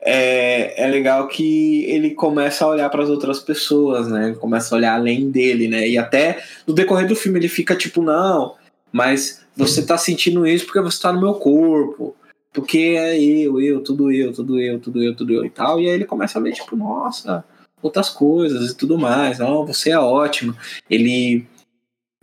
[0.00, 4.36] é, é legal que ele começa a olhar para as outras pessoas, né?
[4.38, 5.88] Começa a olhar além dele, né?
[5.88, 8.54] E até no decorrer do filme ele fica tipo, não,
[8.92, 12.14] mas você tá sentindo isso porque você tá no meu corpo.
[12.52, 15.80] Porque é eu, eu, tudo eu, tudo eu, tudo eu, tudo eu e tal.
[15.80, 17.44] E aí ele começa a ver, tipo, nossa,
[17.82, 19.38] outras coisas e tudo mais.
[19.38, 20.56] Não, você é ótimo.
[20.88, 21.46] Ele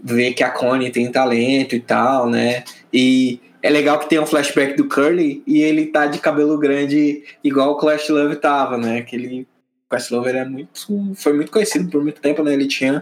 [0.01, 2.63] vê que a Connie tem talento e tal, né?
[2.91, 7.23] E é legal que tem um flashback do Curly e ele tá de cabelo grande
[7.41, 8.97] igual o Clash Love tava, né?
[8.97, 9.47] Aquele
[9.89, 12.53] Clash Love era muito, foi muito conhecido por muito tempo, né?
[12.53, 13.01] Ele tinha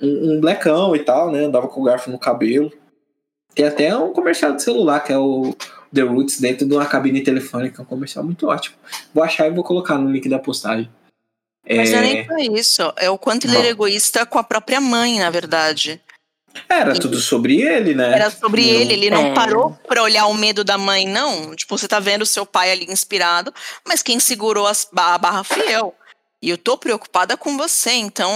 [0.00, 1.46] um, um blackão e tal, né?
[1.46, 2.72] Andava com o garfo no cabelo.
[3.56, 5.52] Tem até um comercial de celular que é o
[5.92, 8.76] The Roots dentro de uma cabine telefônica, um comercial muito ótimo.
[9.12, 10.88] Vou achar e vou colocar no link da postagem.
[11.68, 11.96] Mas é...
[11.96, 15.18] não é nem só isso, é o quanto ele era egoísta com a própria mãe,
[15.18, 16.00] na verdade.
[16.68, 18.12] Era tudo sobre ele, né?
[18.14, 19.34] Era sobre não, ele, ele não é.
[19.34, 21.54] parou para olhar o medo da mãe, não.
[21.54, 23.52] Tipo, você tá vendo o seu pai ali inspirado,
[23.86, 25.94] mas quem segurou as, a barra fui eu.
[26.40, 28.32] E eu tô preocupada com você, então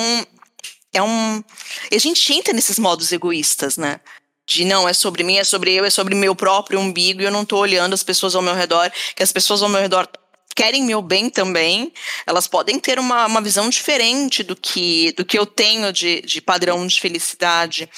[0.92, 1.42] é um.
[1.90, 4.00] E a gente entra nesses modos egoístas, né?
[4.46, 7.32] De não, é sobre mim, é sobre eu, é sobre meu próprio umbigo, e eu
[7.32, 10.08] não tô olhando as pessoas ao meu redor, que as pessoas ao meu redor
[10.56, 11.92] querem meu bem também,
[12.26, 16.40] elas podem ter uma, uma visão diferente do que, do que eu tenho de, de
[16.40, 17.88] padrão de felicidade,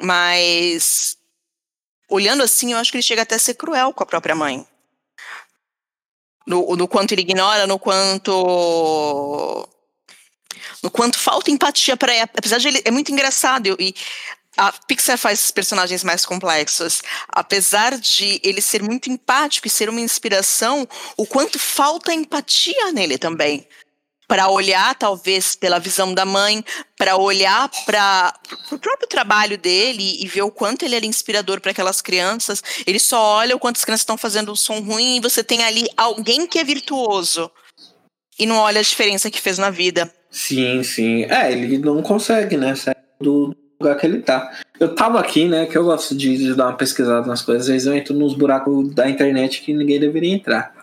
[0.00, 1.16] mas
[2.10, 4.66] olhando assim, eu acho que ele chega até a ser cruel com a própria mãe.
[6.44, 9.68] No, no quanto ele ignora, no quanto
[10.82, 12.28] no quanto falta empatia para ela.
[12.36, 13.94] Apesar de ele é muito engraçado e
[14.56, 17.02] a Pixar faz personagens mais complexos.
[17.28, 20.86] Apesar de ele ser muito empático e ser uma inspiração,
[21.16, 23.66] o quanto falta empatia nele também.
[24.28, 26.64] Para olhar, talvez, pela visão da mãe,
[26.96, 28.32] para olhar para
[28.70, 32.62] o próprio trabalho dele e ver o quanto ele era inspirador para aquelas crianças.
[32.86, 35.62] Ele só olha o quanto as crianças estão fazendo um som ruim e você tem
[35.64, 37.50] ali alguém que é virtuoso
[38.38, 40.12] e não olha a diferença que fez na vida.
[40.30, 41.24] Sim, sim.
[41.24, 42.72] É, ele não consegue, né?
[43.20, 44.52] Do, lugar que ele tá.
[44.78, 47.72] Eu tava aqui, né, que eu gosto de, de, dar uma pesquisada nas coisas, às
[47.72, 50.74] vezes eu entro nos buracos da internet que ninguém deveria entrar.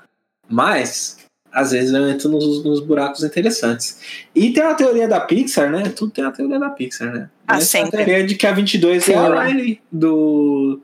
[0.47, 1.17] Mas,
[1.51, 4.27] às vezes eu entro nos, nos buracos interessantes.
[4.33, 5.83] E tem a teoria da Pixar, né?
[5.95, 7.29] Tudo tem a teoria da Pixar, né?
[7.47, 10.81] Ah, Mas a teoria de que a 22 Sim, é a Riley do,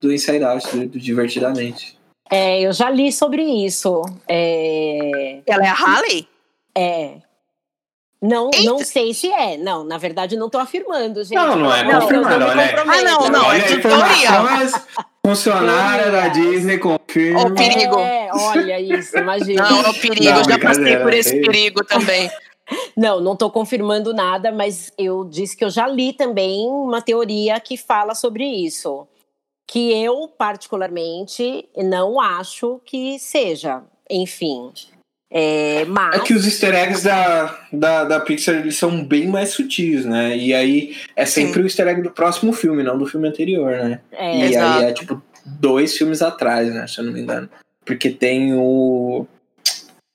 [0.00, 1.98] do Inside Out, do, do Divertidamente.
[2.30, 4.02] É, eu já li sobre isso.
[4.28, 5.40] É...
[5.46, 6.28] Ela é a Harley?
[6.76, 7.14] É,
[8.20, 9.56] não, não sei se é.
[9.56, 11.34] Não, na verdade, não estou afirmando, gente.
[11.34, 12.44] Não, não é confirmado.
[12.44, 13.52] Olha, ah, não, não.
[13.52, 14.70] É de teoria.
[15.24, 17.42] Funcionária da Disney confirma.
[17.42, 17.98] O perigo.
[17.98, 19.70] É, olha isso, imagina.
[19.70, 20.24] Não, é o perigo.
[20.24, 22.30] Não, já passei por esse perigo também.
[22.94, 27.58] Não, não estou confirmando nada, mas eu disse que eu já li também uma teoria
[27.58, 29.08] que fala sobre isso.
[29.66, 33.82] Que eu, particularmente, não acho que seja.
[34.10, 34.70] Enfim,
[35.30, 36.16] é, mas...
[36.16, 40.36] é que os easter eggs da, da, da Pixar eles são bem mais sutis, né?
[40.36, 41.60] E aí é sempre Sim.
[41.60, 44.00] o easter egg do próximo filme, não do filme anterior, né?
[44.12, 44.78] É, e exato.
[44.78, 46.86] aí é tipo dois filmes atrás, né?
[46.86, 47.48] Se eu não me engano.
[47.84, 49.26] Porque tem o.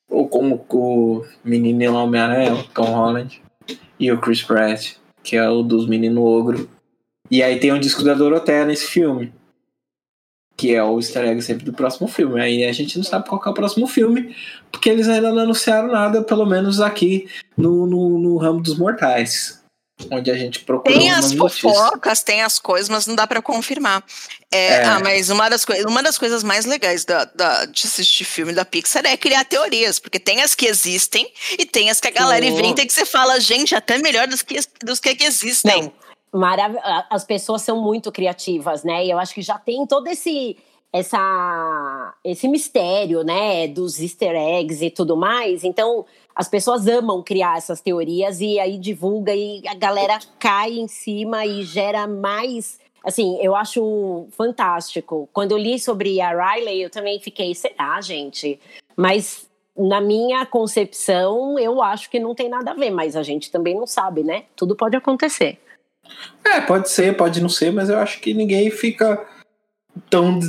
[0.10, 3.42] O, como o menino Homem-Aranha, o Tom Holland,
[4.00, 4.94] e o Chris Pratt,
[5.24, 6.70] que é o dos meninos ogro.
[7.32, 9.34] E aí tem o disco da Dorothea nesse filme
[10.64, 12.40] que é o easter egg sempre do próximo filme.
[12.40, 14.34] Aí a gente não sabe qual é o próximo filme,
[14.72, 19.62] porque eles ainda não anunciaram nada, pelo menos aqui no, no, no ramo dos mortais.
[20.10, 20.98] Onde a gente procura.
[20.98, 24.06] Tem as fofocas, tem as coisas, mas não dá para confirmar.
[24.50, 24.86] É, é.
[24.86, 28.64] Ah, mas uma das, uma das coisas mais legais da, da, de assistir filme da
[28.64, 32.46] Pixar é criar teorias, porque tem as que existem e tem as que a galera
[32.46, 35.84] inventa e que você fala, gente, até melhor dos que, dos que existem.
[35.84, 36.04] Não
[36.34, 36.76] marav
[37.10, 39.06] as pessoas são muito criativas, né?
[39.06, 40.58] E eu acho que já tem todo esse
[40.92, 45.64] essa esse mistério, né, dos easter eggs e tudo mais.
[45.64, 46.06] Então,
[46.36, 51.46] as pessoas amam criar essas teorias e aí divulga e a galera cai em cima
[51.46, 55.28] e gera mais assim, eu acho fantástico.
[55.34, 58.60] Quando eu li sobre a Riley, eu também fiquei, será, gente?
[58.96, 63.52] Mas na minha concepção, eu acho que não tem nada a ver, mas a gente
[63.52, 64.46] também não sabe, né?
[64.56, 65.60] Tudo pode acontecer.
[66.46, 69.26] É, pode ser, pode não ser, mas eu acho que ninguém fica
[70.10, 70.40] tão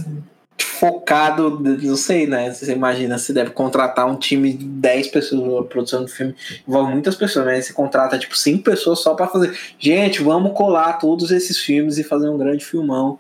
[0.63, 2.53] focado, não sei, né?
[2.53, 6.35] Você imagina, se deve contratar um time de 10 pessoas, a produção do filme
[6.67, 7.61] envolve muitas pessoas, né?
[7.61, 9.57] Você contrata tipo 5 pessoas só para fazer.
[9.79, 13.19] Gente, vamos colar todos esses filmes e fazer um grande filmão.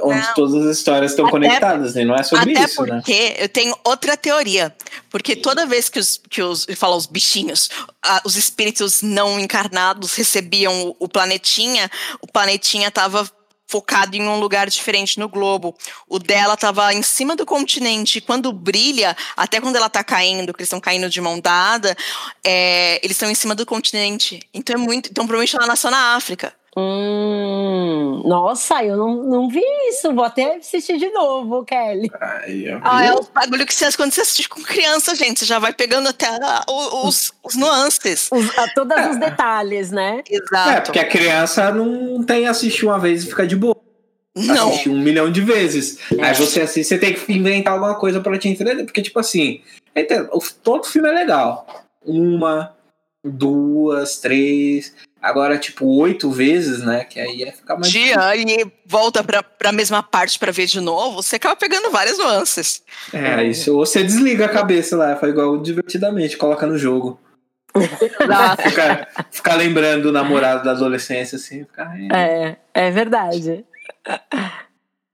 [0.00, 2.04] Onde não, todas as histórias estão conectadas, né?
[2.04, 2.96] Não é sobre até isso, né?
[2.96, 4.74] porque eu tenho outra teoria.
[5.10, 7.68] Porque toda vez que os, que os fala os bichinhos,
[8.24, 11.90] os espíritos não encarnados recebiam o planetinha,
[12.22, 13.28] o planetinha tava
[13.72, 15.74] focado em um lugar diferente no globo.
[16.06, 18.20] O dela estava em cima do continente.
[18.20, 21.96] Quando brilha, até quando ela está caindo, que eles estão caindo de mão dada,
[22.44, 24.40] é, eles estão em cima do continente.
[24.52, 25.08] Então é muito.
[25.10, 26.54] Então provavelmente ela nasceu na África.
[26.74, 30.14] Hum, nossa, eu não, não vi isso.
[30.14, 32.10] Vou até assistir de novo, Kelly.
[32.18, 35.40] Ai, ah, é o bagulho que você quando você assiste com criança, gente.
[35.40, 36.28] Você já vai pegando até
[37.04, 38.30] os, os nuances.
[38.32, 39.10] Os, todos é.
[39.10, 40.22] os detalhes, né?
[40.28, 40.70] Exato.
[40.70, 43.76] É, porque a criança não tem assistir uma vez e ficar de boa.
[44.34, 44.70] Não.
[44.70, 45.98] Assistir um milhão de vezes.
[46.16, 46.24] É.
[46.24, 48.82] Aí você assiste, você tem que inventar alguma coisa para te entender.
[48.84, 49.60] Porque, tipo assim,
[50.62, 51.66] todo filme é legal.
[52.02, 52.74] Uma,
[53.24, 54.94] duas, três.
[55.20, 57.04] Agora, tipo, oito vezes, né?
[57.04, 57.90] Que aí ia ficar mais.
[57.90, 58.66] Dia difícil.
[58.66, 62.82] e volta pra, pra mesma parte pra ver de novo, você acaba pegando várias nuances.
[63.12, 63.72] É, isso.
[63.76, 67.20] Ou você desliga a cabeça lá, faz igual divertidamente, coloca no jogo.
[68.62, 71.64] Ficar, ficar lembrando do namorado da adolescência, assim.
[71.64, 71.96] Ficar...
[72.12, 73.64] É, é verdade.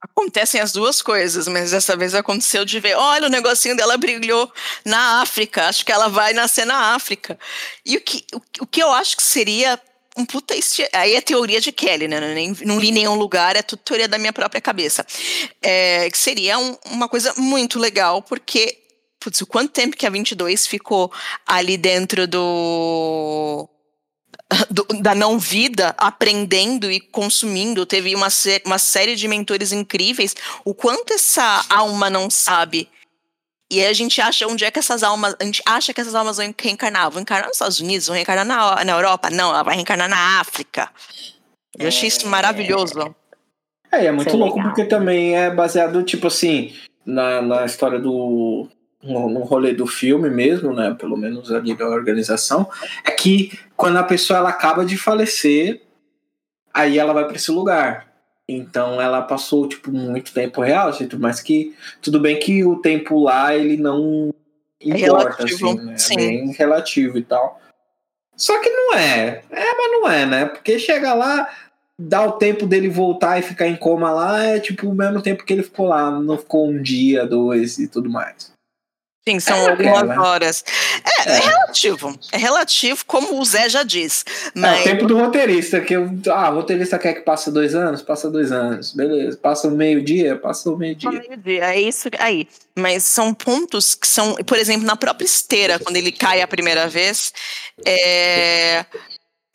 [0.00, 4.50] Acontecem as duas coisas, mas dessa vez aconteceu de ver, olha, o negocinho dela brilhou
[4.84, 7.38] na África, acho que ela vai nascer na África.
[7.84, 9.80] E o que, o, o que eu acho que seria
[10.18, 10.54] um puta
[10.92, 12.20] Aí é teoria de Kelly, né?
[12.34, 15.06] Nem, não li nenhum lugar, é tudo teoria da minha própria cabeça.
[15.62, 18.84] É, que seria um, uma coisa muito legal, porque.
[19.20, 21.12] Putz, o quanto tempo que a 22 ficou
[21.44, 23.68] ali dentro do.
[24.70, 28.28] Do, da não vida, aprendendo e consumindo, teve uma,
[28.64, 30.34] uma série de mentores incríveis.
[30.64, 32.88] O quanto essa alma não sabe
[33.70, 35.36] e aí a gente acha onde é que essas almas.
[35.38, 37.10] A gente acha que essas almas vão reencarnar.
[37.10, 39.28] Vão reencarnar nos Estados Unidos, vão reencarnar na, na Europa.
[39.30, 40.88] Não, ela vai reencarnar na África.
[41.78, 41.88] Eu é...
[41.88, 43.14] achei isso maravilhoso.
[43.92, 44.70] É, é muito louco legal.
[44.70, 46.74] porque também é baseado, tipo assim,
[47.04, 48.68] na, na história do.
[49.02, 50.94] No, rolê do filme mesmo, né?
[50.98, 52.68] Pelo menos ali da organização.
[53.04, 55.82] É que quando a pessoa ela acaba de falecer,
[56.74, 58.08] aí ela vai para esse lugar.
[58.48, 63.22] Então ela passou tipo muito tempo real, assim, mas que tudo bem que o tempo
[63.22, 64.34] lá ele não
[64.80, 66.24] é importa, relativo, assim, né?
[66.24, 67.60] É bem relativo e tal.
[68.34, 69.42] Só que não é.
[69.50, 70.46] É, mas não é, né?
[70.46, 71.48] Porque chega lá,
[71.98, 75.44] dá o tempo dele voltar e ficar em coma lá, é tipo o mesmo tempo
[75.44, 78.52] que ele ficou lá, não ficou um dia, dois e tudo mais.
[79.28, 80.64] Sim, são é algumas horas.
[81.04, 82.18] É, é, é, relativo.
[82.32, 84.24] É relativo, como o Zé já diz.
[84.54, 84.78] Mas...
[84.78, 88.00] É o tempo do roteirista, que eu, ah, o roteirista quer que passe dois anos,
[88.00, 88.94] passa dois anos.
[88.94, 89.36] Beleza.
[89.36, 91.10] Passa o meio-dia, passa o meio-dia.
[91.10, 92.48] Meio-dia, é isso aí.
[92.74, 96.88] Mas são pontos que são, por exemplo, na própria esteira, quando ele cai a primeira
[96.88, 97.32] vez,
[97.84, 98.86] é,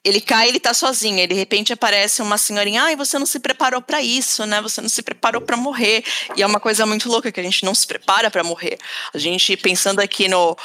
[0.04, 3.40] ele cai, ele tá sozinho, e de repente aparece uma senhorinha, ai, você não se
[3.40, 4.62] preparou para isso, né?
[4.62, 6.04] Você não se preparou para morrer.
[6.36, 8.78] E é uma coisa muito louca que a gente não se prepara para morrer.
[9.14, 10.58] A gente pensando aqui no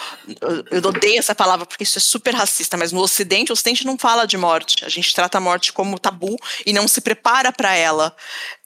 [0.71, 3.97] eu odeio essa palavra porque isso é super racista, mas no ocidente, o ocidente não
[3.97, 4.85] fala de morte.
[4.85, 6.37] A gente trata a morte como tabu
[6.67, 8.17] e não se prepara para ela.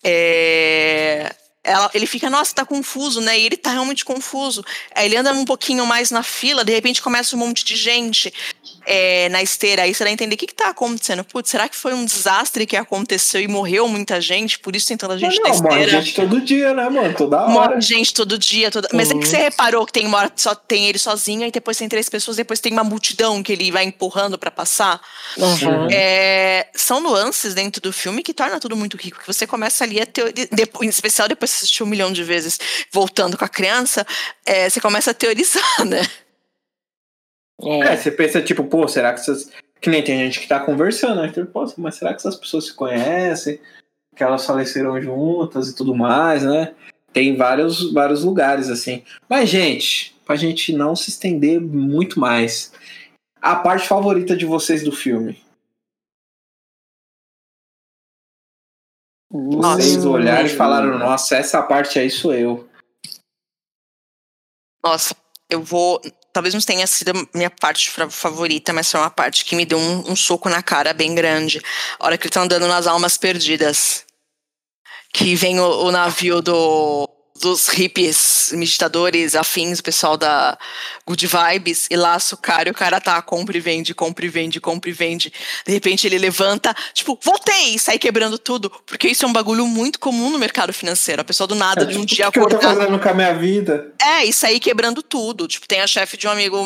[0.02, 3.38] É, ela, ele fica, nossa, tá confuso, né?
[3.38, 4.64] E ele tá realmente confuso.
[4.94, 8.32] Aí ele anda um pouquinho mais na fila, de repente começa um monte de gente
[8.86, 9.82] é, na esteira.
[9.82, 11.24] Aí você vai entender o que, que tá acontecendo.
[11.24, 14.58] Putz, será que foi um desastre que aconteceu e morreu muita gente?
[14.58, 15.76] Por isso tem tanta gente não, na esteira.
[15.76, 17.14] Morre gente todo dia, né, mano?
[17.14, 17.50] Toda hora.
[17.50, 18.70] Morre gente todo dia.
[18.70, 18.88] Toda...
[18.92, 18.96] Uhum.
[18.96, 19.42] Mas é que você uhum.
[19.42, 22.72] reparou que tem, mora, só, tem ele sozinho, e depois tem três pessoas, depois tem
[22.72, 25.00] uma multidão que ele vai empurrando para passar.
[25.36, 25.88] Uhum.
[25.90, 29.20] É, são nuances dentro do filme que torna tudo muito rico.
[29.20, 30.32] Que você começa ali a ter,
[30.82, 32.58] em especial depois assistiu um milhão de vezes
[32.90, 34.06] voltando com a criança,
[34.44, 36.06] é, você começa a teorizar, né?
[37.64, 37.78] É.
[37.92, 39.50] é, você pensa, tipo, pô, será que essas.
[39.80, 41.28] Que nem tem gente que tá conversando, né?
[41.28, 43.60] Tipo, pô, mas será que essas pessoas se conhecem?
[44.14, 46.74] Que elas faleceram juntas e tudo mais, né?
[47.12, 49.02] Tem vários, vários lugares, assim.
[49.28, 52.72] Mas, gente, pra gente não se estender muito mais,
[53.40, 55.42] a parte favorita de vocês do filme?
[59.30, 62.68] Vocês olharam e falaram, nossa, essa parte aí sou eu.
[64.84, 65.16] Nossa,
[65.48, 66.00] eu vou.
[66.32, 70.12] Talvez não tenha sido minha parte favorita, mas foi uma parte que me deu um,
[70.12, 71.60] um soco na cara bem grande.
[71.98, 74.04] A hora que ele tá andando nas almas perdidas.
[75.12, 77.06] Que vem o, o navio do,
[77.42, 80.56] dos hippies, meditadores, afins, o pessoal da
[81.04, 84.28] Good Vibes, e lá o cara, e o cara tá, compra e vende, compra e
[84.28, 85.32] vende, compra e vende.
[85.66, 88.70] De repente ele levanta, tipo, voltei, e sai quebrando tudo.
[88.86, 91.20] Porque isso é um bagulho muito comum no mercado financeiro.
[91.20, 92.56] A pessoa do nada, é, de um tipo, dia acordar...
[92.56, 93.92] O que eu tô fazendo com a minha vida?
[94.00, 95.48] É, e sair quebrando tudo.
[95.48, 96.56] Tipo, tem a chefe de um amigo,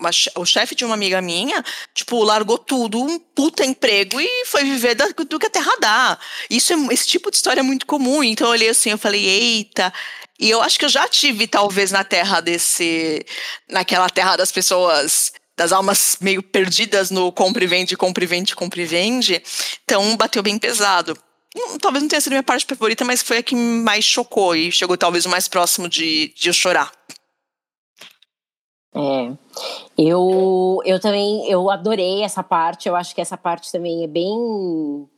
[0.00, 1.64] uma, o chefe de uma amiga minha,
[1.94, 6.18] tipo, largou tudo, um puta emprego e foi viver do, do que a terra dá.
[6.50, 8.24] Isso é, esse tipo de história é muito comum.
[8.24, 9.92] Então eu olhei assim, eu falei, eita,
[10.38, 13.24] e eu acho que eu já tive, talvez, na terra desse.
[13.68, 15.32] naquela terra das pessoas.
[15.56, 19.42] Das almas meio perdidas no compra e vende, compra e vende, compra e vende.
[19.84, 21.16] Então bateu bem pesado.
[21.80, 24.98] Talvez não tenha sido minha parte favorita, mas foi a que mais chocou e chegou
[24.98, 26.92] talvez o mais próximo de, de eu chorar.
[28.94, 29.32] É,
[29.96, 32.86] eu, eu também eu adorei essa parte.
[32.86, 35.08] Eu acho que essa parte também é bem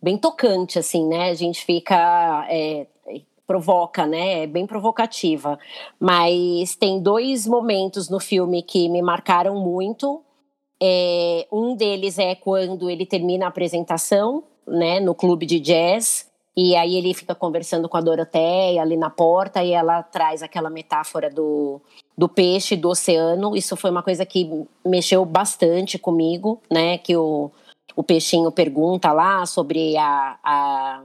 [0.00, 1.30] bem tocante, assim, né?
[1.30, 2.86] A gente fica é,
[3.48, 4.42] provoca, né?
[4.42, 5.58] É bem provocativa.
[5.98, 10.22] Mas tem dois momentos no filme que me marcaram muito.
[10.80, 16.76] É, um deles é quando ele termina a apresentação, né, no clube de jazz, e
[16.76, 21.30] aí ele fica conversando com a Doroteia ali na porta e ela traz aquela metáfora
[21.30, 21.80] do,
[22.16, 23.56] do peixe, do oceano.
[23.56, 26.98] Isso foi uma coisa que mexeu bastante comigo, né?
[26.98, 27.50] Que o,
[27.96, 31.02] o peixinho pergunta lá sobre a, a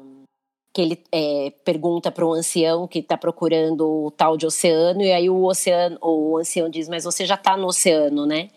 [0.73, 5.11] que ele é, pergunta para o ancião que está procurando o tal de oceano, e
[5.11, 8.49] aí o oceano, o ancião diz, mas você já está no oceano, né?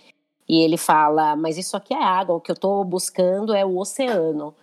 [0.49, 3.79] E ele fala, mas isso aqui é água, o que eu estou buscando é o
[3.79, 4.55] oceano.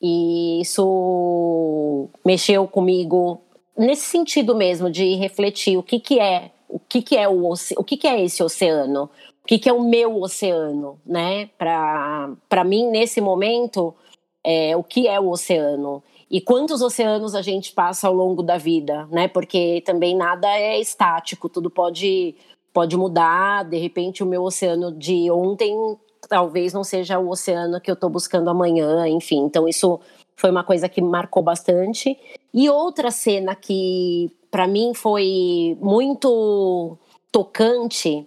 [0.00, 3.40] E isso mexeu comigo
[3.76, 7.84] nesse sentido mesmo de refletir o que que é, o que que é o, o
[7.84, 9.10] que que é esse oceano,
[9.42, 11.46] o que que é o meu oceano, né?
[11.58, 13.94] Para para mim nesse momento,
[14.44, 16.02] é, o que é o oceano?
[16.30, 19.26] E quantos oceanos a gente passa ao longo da vida, né?
[19.26, 22.36] Porque também nada é estático, tudo pode
[22.72, 23.64] pode mudar.
[23.64, 25.74] De repente, o meu oceano de ontem
[26.28, 29.38] talvez não seja o oceano que eu estou buscando amanhã, enfim.
[29.38, 29.98] Então isso
[30.36, 32.16] foi uma coisa que marcou bastante.
[32.54, 36.96] E outra cena que para mim foi muito
[37.32, 38.24] tocante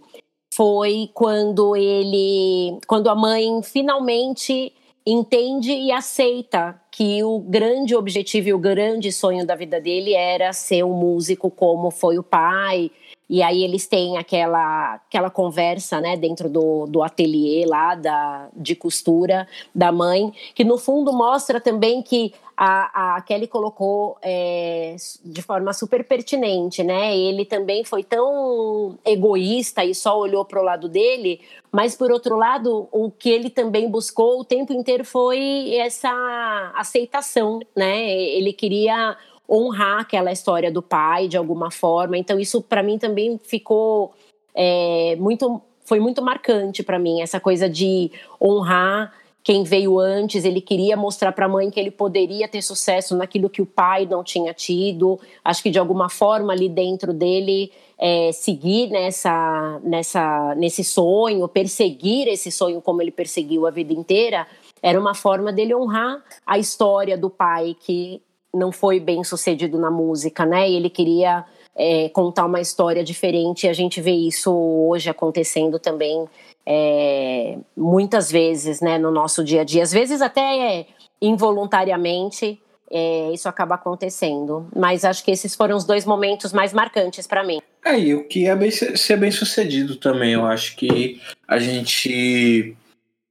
[0.54, 4.74] foi quando ele, quando a mãe finalmente
[5.06, 10.54] entende e aceita que o grande objetivo e o grande sonho da vida dele era
[10.54, 12.92] ser um músico como foi o pai.
[13.34, 18.76] E aí eles têm aquela, aquela conversa, né, dentro do, do ateliê lá da, de
[18.76, 25.42] costura da mãe, que no fundo mostra também que a, a Kelly colocou é, de
[25.42, 27.18] forma super pertinente, né?
[27.18, 32.38] Ele também foi tão egoísta e só olhou para o lado dele, mas por outro
[32.38, 38.08] lado, o que ele também buscou o tempo inteiro foi essa aceitação, né?
[38.08, 39.18] Ele queria
[39.50, 42.18] honrar aquela história do pai de alguma forma.
[42.18, 44.14] Então isso para mim também ficou
[44.56, 49.14] é, muito, foi muito marcante para mim essa coisa de honrar
[49.44, 53.50] quem veio antes, ele queria mostrar para a mãe que ele poderia ter sucesso naquilo
[53.50, 55.20] que o pai não tinha tido.
[55.44, 57.70] Acho que de alguma forma ali dentro dele
[58.00, 64.48] é, seguir nessa, nessa, nesse sonho, perseguir esse sonho como ele perseguiu a vida inteira,
[64.82, 68.22] era uma forma dele honrar a história do pai que
[68.54, 70.70] não foi bem sucedido na música, né?
[70.70, 71.46] E ele queria
[71.76, 73.66] é, contar uma história diferente.
[73.66, 76.26] E a gente vê isso hoje acontecendo também
[76.66, 79.84] é, muitas vezes, né, no nosso dia a dia.
[79.84, 80.86] Às vezes até
[81.22, 82.60] involuntariamente
[82.92, 84.68] é, isso acaba acontecendo.
[84.76, 87.60] Mas acho que esses foram os dois momentos mais marcantes para mim.
[87.84, 90.34] É, e o que é bem, ser bem sucedido também.
[90.34, 92.76] Eu acho que a gente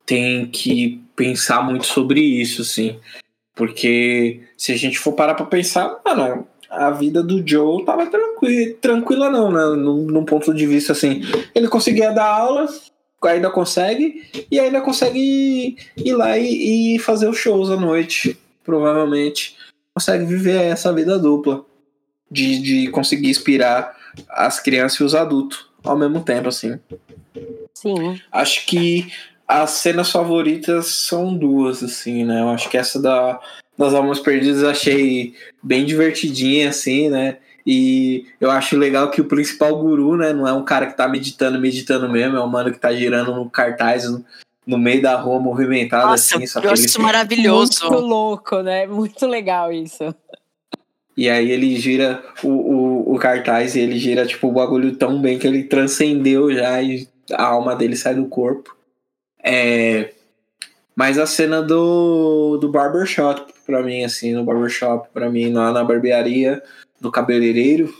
[0.04, 2.98] tem que pensar muito sobre isso, sim.
[3.54, 8.74] Porque se a gente for parar pra pensar, mano, a vida do Joe tava tranquila,
[8.80, 9.82] tranquila não, né?
[9.82, 11.20] Num, num, ponto de vista assim.
[11.54, 12.66] Ele conseguia dar aula,
[13.22, 19.56] ainda consegue, e ainda consegue ir lá e, e fazer os shows à noite, provavelmente.
[19.94, 21.64] Consegue viver essa vida dupla.
[22.30, 23.94] De, de conseguir inspirar
[24.30, 26.80] as crianças e os adultos ao mesmo tempo, assim.
[27.74, 28.18] Sim.
[28.32, 29.12] Acho que
[29.52, 32.40] as cenas favoritas são duas, assim, né?
[32.40, 33.38] Eu acho que essa da,
[33.76, 37.36] das Almas Perdidas achei bem divertidinha, assim, né?
[37.66, 41.06] E eu acho legal que o principal guru, né, não é um cara que tá
[41.06, 44.24] meditando, meditando mesmo, é um mano que tá girando no cartaz no,
[44.66, 46.46] no meio da rua movimentado Nossa, assim.
[46.46, 47.88] Só eu acho isso maravilhoso.
[47.88, 48.86] Muito louco, né?
[48.86, 50.14] Muito legal isso.
[51.16, 55.20] E aí ele gira o, o, o, cartaz e ele gira tipo o bagulho tão
[55.20, 58.74] bem que ele transcendeu já e a alma dele sai do corpo.
[59.42, 60.12] É,
[60.94, 65.82] mas a cena do, do barbershop, pra mim, assim, no barbershop, pra mim, lá na
[65.82, 66.62] barbearia
[67.00, 67.92] do cabeleireiro,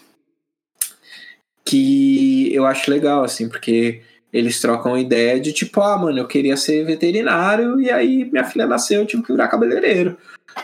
[1.65, 6.57] que eu acho legal, assim, porque eles trocam ideia de tipo, ah, mano, eu queria
[6.57, 10.17] ser veterinário e aí minha filha nasceu, eu tive que virar cabeleireiro.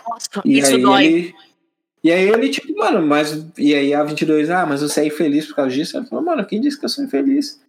[0.09, 1.05] Nossa, E isso aí dói.
[1.05, 1.35] ele.
[2.03, 3.45] E aí ele, tipo, mano, mas.
[3.59, 5.97] E aí a 22, ah, mas você é infeliz por causa disso?
[5.97, 7.61] Ele falou, mano, quem disse que eu sou infeliz?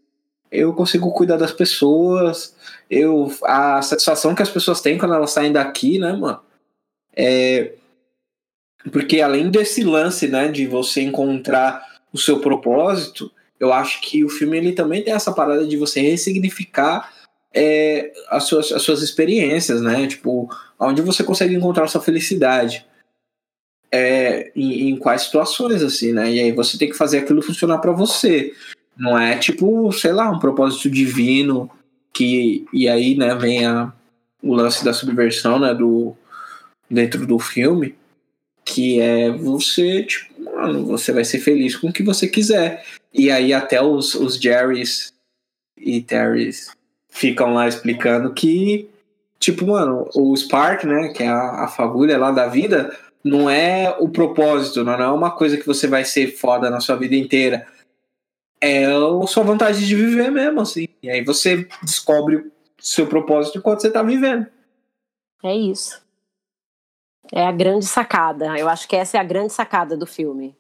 [0.52, 2.56] Eu consigo cuidar das pessoas,
[2.90, 3.32] eu.
[3.44, 6.42] A satisfação que as pessoas têm quando elas saem daqui, né, mano?
[7.16, 7.74] É.
[8.92, 13.30] Porque além desse lance, né, de você encontrar o seu propósito,
[13.60, 17.14] eu acho que o filme ele também tem essa parada de você ressignificar
[17.54, 20.08] é, as, suas, as suas experiências, né?
[20.08, 22.86] Tipo, onde você consegue encontrar sua felicidade.
[23.92, 26.32] É, em, em quais situações, assim, né?
[26.32, 28.54] E aí você tem que fazer aquilo funcionar para você.
[29.00, 31.72] Não é tipo, sei lá, um propósito divino
[32.12, 32.66] que.
[32.74, 33.94] E aí, né, vem a,
[34.44, 35.74] o lance da subversão, né?
[35.74, 36.14] Do,
[36.92, 37.96] dentro do filme.
[38.66, 42.84] Que é você, tipo, mano, você vai ser feliz com o que você quiser.
[43.14, 45.14] E aí até os, os Jerrys
[45.78, 46.72] e Terrys
[47.10, 48.88] ficam lá explicando que,
[49.40, 53.96] tipo, mano, o Spark, né, que é a, a fagulha lá da vida, não é
[54.00, 57.66] o propósito, não é uma coisa que você vai ser foda na sua vida inteira.
[58.62, 60.88] É a sua vontade de viver mesmo, assim.
[61.02, 64.48] E aí você descobre o seu propósito enquanto você tá vivendo.
[65.44, 66.02] É isso.
[67.32, 68.58] É a grande sacada.
[68.58, 70.56] Eu acho que essa é a grande sacada do filme.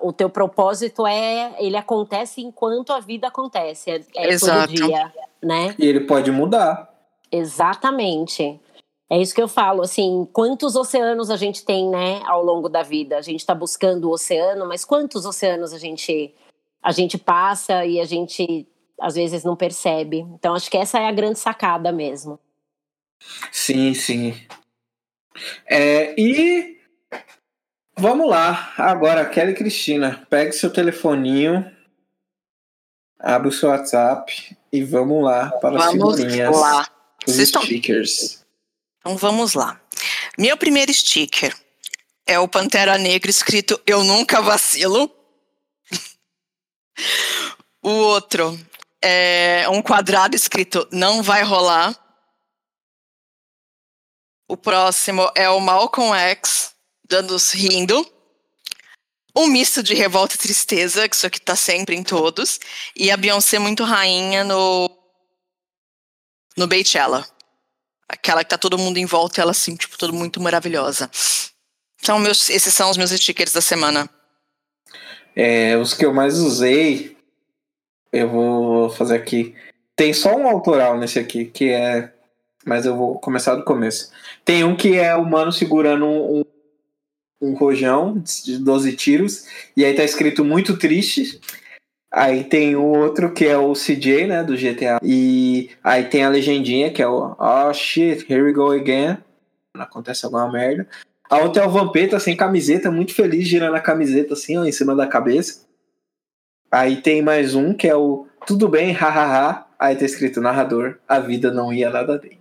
[0.00, 4.72] O teu propósito é, ele acontece enquanto a vida acontece, é, é Exato.
[4.72, 5.12] todo dia,
[5.42, 5.74] né?
[5.78, 6.90] E ele pode mudar.
[7.30, 8.58] Exatamente.
[9.10, 12.82] É isso que eu falo, assim, quantos oceanos a gente tem, né, ao longo da
[12.82, 13.18] vida?
[13.18, 16.34] A gente está buscando o oceano, mas quantos oceanos a gente
[16.86, 18.64] a gente passa e a gente
[19.00, 20.18] às vezes não percebe?
[20.20, 22.38] Então acho que essa é a grande sacada mesmo.
[23.50, 24.40] Sim, sim.
[25.66, 26.78] É, e
[27.98, 28.72] vamos lá.
[28.78, 31.68] Agora, Kelly Cristina, pegue seu telefoninho,
[33.18, 36.56] abre o seu WhatsApp e vamos lá para as Vamos figurinhas.
[36.56, 36.86] lá.
[37.26, 38.44] Os Vocês estão- stickers.
[39.00, 39.80] Então vamos lá.
[40.38, 41.52] Meu primeiro sticker
[42.26, 45.10] é o Pantera Negra escrito Eu Nunca Vacilo.
[47.82, 48.58] O outro
[49.02, 51.96] é um quadrado escrito Não Vai Rolar.
[54.48, 56.74] O próximo é o Malcolm X
[57.08, 58.04] dando rindo.
[59.36, 62.58] Um misto de revolta e tristeza, que isso aqui tá sempre em todos.
[62.96, 64.90] E a Beyoncé muito rainha no.
[66.56, 67.28] No Beychella.
[68.08, 71.10] Aquela que tá todo mundo em volta, ela assim, tipo, tudo muito maravilhosa.
[72.00, 74.08] Então, meus, esses são os meus stickers da semana.
[75.36, 77.14] É, os que eu mais usei,
[78.10, 79.54] eu vou fazer aqui.
[79.94, 82.10] Tem só um autoral nesse aqui, que é.
[82.64, 84.10] Mas eu vou começar do começo.
[84.44, 86.44] Tem um que é o mano segurando um,
[87.40, 91.38] um rojão de 12 tiros, e aí tá escrito muito triste.
[92.10, 94.98] Aí tem o outro que é o CJ, né, do GTA.
[95.02, 99.18] E aí tem a legendinha que é o Oh shit, here we go again.
[99.74, 100.88] Acontece alguma merda.
[101.28, 104.72] A outra é o Vampeta sem camiseta, muito feliz, girando a camiseta assim, ó, em
[104.72, 105.66] cima da cabeça.
[106.70, 109.66] Aí tem mais um que é o Tudo bem, hahaha.
[109.78, 112.38] Aí tá escrito narrador, a vida não ia nada bem.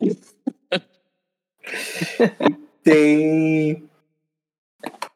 [2.82, 3.82] tem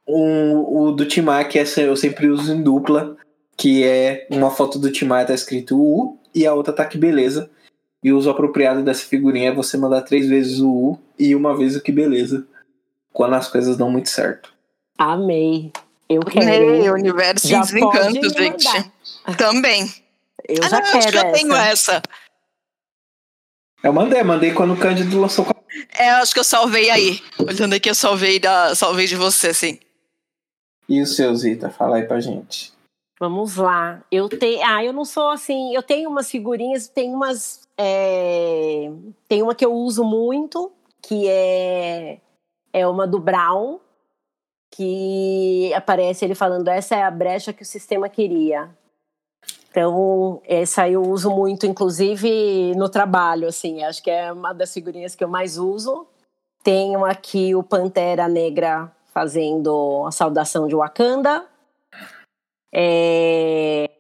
[0.07, 3.17] um, o do Timar, que essa eu sempre uso em dupla,
[3.57, 7.51] que é uma foto do Timar, tá escrito U, e a outra tá que beleza.
[8.03, 11.57] E o uso apropriado dessa figurinha é você mandar três vezes o U e uma
[11.57, 12.47] vez o que beleza.
[13.13, 14.53] Quando as coisas dão muito certo.
[14.99, 15.73] Amei.
[16.09, 16.49] Eu quero.
[16.49, 16.91] Ei, hein?
[16.91, 18.65] universo Já de gente.
[18.65, 19.37] mandar.
[19.37, 19.93] Também.
[20.49, 21.33] Eu ah, já não, quero acho que eu essa.
[21.33, 22.03] tenho essa.
[23.83, 25.47] Eu mandei, mandei quando o Cândido lançou.
[25.99, 27.21] É, acho que eu salvei aí.
[27.39, 29.79] Olhando aqui, eu salvei, da, salvei de você, assim.
[30.89, 31.71] E o seu, Zita?
[31.71, 32.73] Fala aí pra gente.
[33.19, 34.03] Vamos lá.
[34.11, 34.61] Eu tenho.
[34.65, 35.75] Ah, eu não sou assim.
[35.75, 37.63] Eu tenho umas figurinhas, tem umas.
[37.79, 38.91] é,
[39.29, 42.19] Tem uma que eu uso muito, que é
[42.73, 43.79] é uma do Brown,
[44.71, 48.71] que aparece ele falando essa é a brecha que o sistema queria.
[49.71, 55.15] Então, essa eu uso muito, inclusive no trabalho, assim, acho que é uma das figurinhas
[55.15, 56.07] que eu mais uso.
[56.63, 61.47] Tenho aqui o Pantera Negra fazendo a saudação de Wakanda.
[62.73, 63.91] É,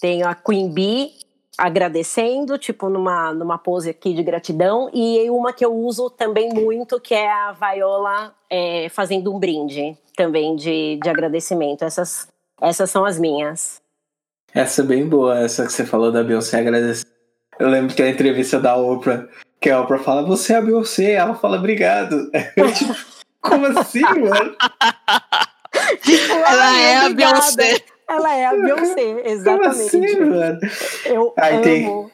[0.00, 1.25] tenho a Queen Bee
[1.58, 4.90] agradecendo, tipo numa, numa pose aqui de gratidão.
[4.92, 9.96] E uma que eu uso também muito, que é a Viola é, fazendo um brinde
[10.16, 11.84] também de, de agradecimento.
[11.84, 12.28] Essas,
[12.60, 13.80] essas são as minhas.
[14.54, 17.06] Essa é bem boa, essa que você falou da Beyoncé agradecer.
[17.58, 19.26] Eu lembro que a entrevista da Oprah,
[19.60, 22.30] que a Oprah fala, você é a Beyoncé, ela fala, obrigado.
[22.56, 22.94] Eu, tipo,
[23.40, 24.56] como assim, mano?
[26.46, 27.08] Ela é a.
[27.10, 27.95] Beyoncé.
[28.08, 29.90] Ela é a Beyoncé, exatamente.
[29.90, 30.58] Como assim, mano?
[31.04, 32.10] Eu Aí amo, tem-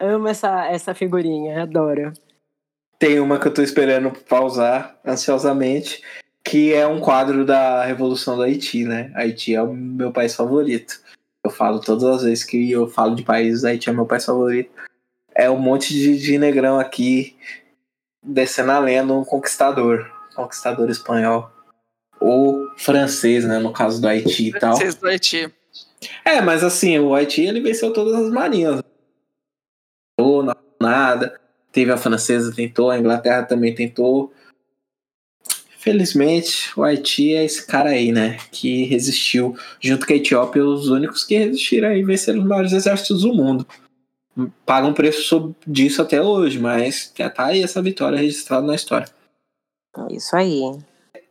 [0.00, 2.12] amo essa, essa figurinha, adoro.
[2.98, 6.02] Tem uma que eu tô esperando pausar ansiosamente,
[6.42, 9.12] que é um quadro da Revolução do Haiti, né?
[9.14, 10.98] Haiti é o meu país favorito.
[11.44, 14.70] Eu falo todas as vezes que eu falo de países, Haiti é meu país favorito.
[15.34, 17.36] É um monte de, de negrão aqui
[18.22, 20.10] descendo a lenda, um conquistador.
[20.34, 21.50] Conquistador espanhol.
[22.20, 23.58] Ou francês, né?
[23.58, 24.76] No caso do Haiti e tal.
[24.76, 25.52] Vocês do Haiti.
[26.24, 28.82] É, mas assim, o Haiti ele venceu todas as marinhas.
[30.18, 31.38] Não nada.
[31.72, 34.32] Teve a francesa, tentou, a Inglaterra também tentou.
[35.78, 38.38] Felizmente, o Haiti é esse cara aí, né?
[38.50, 43.22] Que resistiu, junto com a Etiópia, os únicos que resistiram aí venceram os maiores exércitos
[43.22, 43.66] do mundo.
[44.64, 49.08] Pagam preço disso até hoje, mas já tá aí essa vitória registrada na história.
[50.10, 50.60] Isso aí.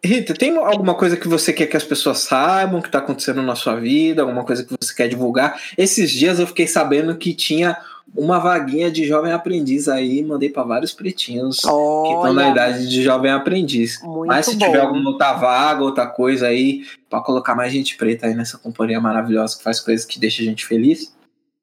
[0.05, 3.55] Rita, tem alguma coisa que você quer que as pessoas saibam que tá acontecendo na
[3.55, 4.21] sua vida?
[4.21, 5.59] Alguma coisa que você quer divulgar?
[5.77, 7.77] Esses dias eu fiquei sabendo que tinha
[8.15, 12.87] uma vaguinha de jovem aprendiz aí, mandei para vários pretinhos que estão na Olha, idade
[12.87, 13.99] de jovem aprendiz.
[14.25, 14.65] Mas se bom.
[14.65, 19.01] tiver alguma outra vaga, outra coisa aí, para colocar mais gente preta aí nessa companhia
[19.01, 21.13] maravilhosa que faz coisas que deixa a gente feliz,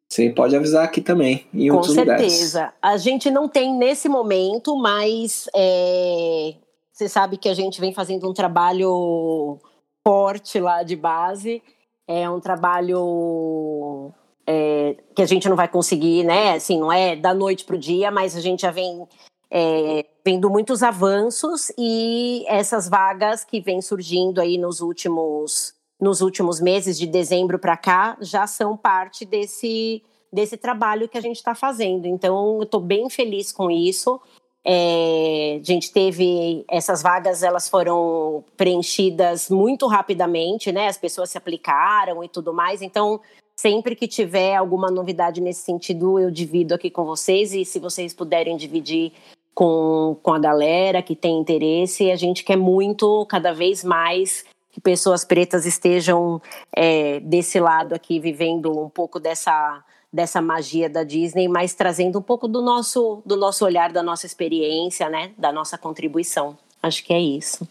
[0.09, 2.31] você pode avisar aqui também, em Com outros lugares.
[2.31, 2.73] certeza.
[2.83, 6.55] A gente não tem nesse momento, mas é,
[6.93, 9.59] você sabe que a gente vem fazendo um trabalho
[10.07, 11.63] forte lá de base.
[12.07, 14.13] É um trabalho
[14.47, 16.55] é, que a gente não vai conseguir, né?
[16.55, 19.07] Assim, não é da noite para o dia, mas a gente já vem
[19.51, 26.61] é, vendo muitos avanços e essas vagas que vêm surgindo aí nos últimos nos últimos
[26.61, 30.03] meses de dezembro para cá já são parte desse
[30.33, 32.07] desse trabalho que a gente está fazendo.
[32.07, 34.19] Então, eu estou bem feliz com isso.
[34.65, 40.87] É, a gente teve essas vagas, elas foram preenchidas muito rapidamente, né?
[40.87, 42.81] As pessoas se aplicaram e tudo mais.
[42.81, 43.21] Então,
[43.57, 47.53] sempre que tiver alguma novidade nesse sentido, eu divido aqui com vocês.
[47.53, 49.13] E se vocês puderem dividir
[49.55, 54.81] com, com a galera que tem interesse, a gente quer muito, cada vez mais, que
[54.81, 56.41] pessoas pretas estejam
[56.75, 62.23] é, desse lado aqui, vivendo um pouco dessa dessa magia da Disney, mas trazendo um
[62.23, 66.57] pouco do nosso do nosso olhar, da nossa experiência, né, da nossa contribuição.
[66.83, 67.67] Acho que é isso.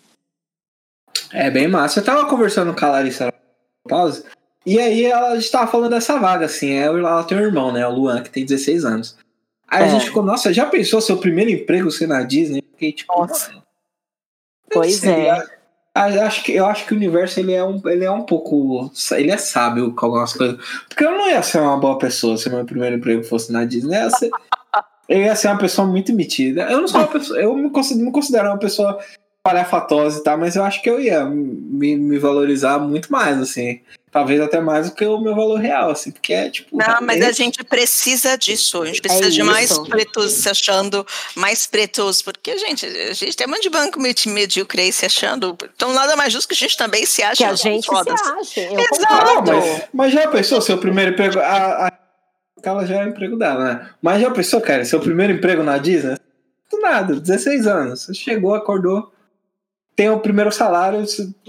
[1.31, 1.99] É bem massa.
[1.99, 3.31] Eu tava conversando com a Larissa
[3.87, 4.25] pausa,
[4.65, 6.71] e aí ela, a gente tava falando dessa vaga, assim.
[6.71, 7.85] é, Ela tem um irmão, né?
[7.87, 9.17] O Luan, que tem 16 anos.
[9.67, 9.89] Aí a É.
[9.89, 12.61] gente ficou, nossa, já pensou seu primeiro emprego ser na Disney?
[12.73, 13.61] Fiquei tipo, Nossa.
[14.71, 15.60] Pois é.
[15.93, 18.21] A- a- acho que, eu acho que o universo ele é, um, ele é um
[18.23, 18.91] pouco.
[19.11, 20.57] Ele é sábio com algumas coisas.
[20.87, 23.95] Porque eu não ia ser uma boa pessoa se meu primeiro emprego fosse na Disney.
[23.97, 24.29] Eu ia ser,
[25.09, 26.63] eu ia ser uma pessoa muito metida.
[26.71, 27.39] Eu não sou uma pessoa.
[27.39, 28.99] Eu me considero, me considero uma pessoa
[29.43, 33.81] palhafatosa e tal, mas eu acho que eu ia me, me valorizar muito mais, assim.
[34.11, 36.75] Talvez até mais do que o meu valor real, assim, porque é tipo.
[36.75, 38.81] Não, mas a gente precisa disso.
[38.81, 43.47] A gente precisa de mais pretos se achando, mais pretos, porque, gente, a gente tem
[43.47, 45.57] um monte de banco medi- medíocre aí se achando.
[45.73, 48.19] Então, nada mais justo que a gente também se ache Que a gente fodas.
[48.19, 48.29] se
[48.59, 48.59] ache.
[48.73, 49.15] Eu Exato.
[49.15, 51.39] Ah, mas, mas já pensou seu primeiro emprego?
[51.39, 51.91] A, a,
[52.63, 53.89] ela já é o emprego dela, né?
[54.01, 56.17] Mas já pensou, cara, seu primeiro emprego na Disney?
[56.69, 58.01] Do nada, 16 anos.
[58.03, 59.09] Você chegou, acordou,
[59.95, 61.03] tem o primeiro salário,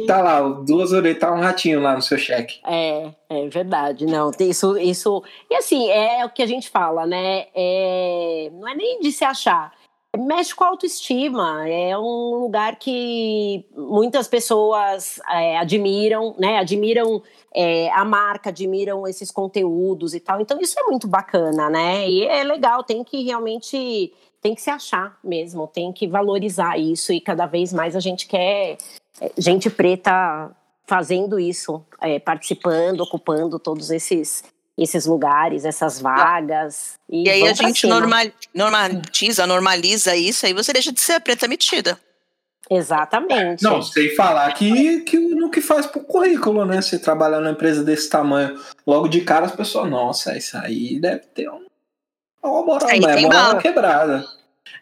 [0.07, 2.61] tá lá, duas orelhas, tá um ratinho lá no seu cheque.
[2.67, 4.05] É, é verdade.
[4.05, 5.23] Não, isso, isso.
[5.51, 7.47] E assim, é o que a gente fala, né?
[7.55, 9.73] É, não é nem de se achar.
[10.15, 11.67] Mexe com a autoestima.
[11.67, 16.59] É um lugar que muitas pessoas é, admiram, né?
[16.59, 17.23] Admiram
[17.55, 20.41] é, a marca, admiram esses conteúdos e tal.
[20.41, 22.07] Então, isso é muito bacana, né?
[22.07, 24.13] E é legal, tem que realmente.
[24.43, 27.13] Tem que se achar mesmo, tem que valorizar isso.
[27.13, 28.77] E cada vez mais a gente quer
[29.21, 30.51] é, gente preta
[30.85, 34.43] fazendo isso, é, participando, ocupando todos esses,
[34.77, 36.99] esses lugares, essas vagas.
[37.09, 41.21] E, E aí a gente normal, normatiza, normaliza isso, aí você deixa de ser a
[41.21, 41.99] preta metida.
[42.71, 43.63] Exatamente.
[43.63, 46.81] Não, sem falar que, que no que faz pro currículo, né?
[46.81, 51.21] Você trabalhar numa empresa desse tamanho, logo de cara as pessoas, nossa, isso aí deve
[51.35, 51.65] ter um,
[52.49, 53.55] uma moral, Aí é moral bala.
[53.55, 54.25] na quebrada.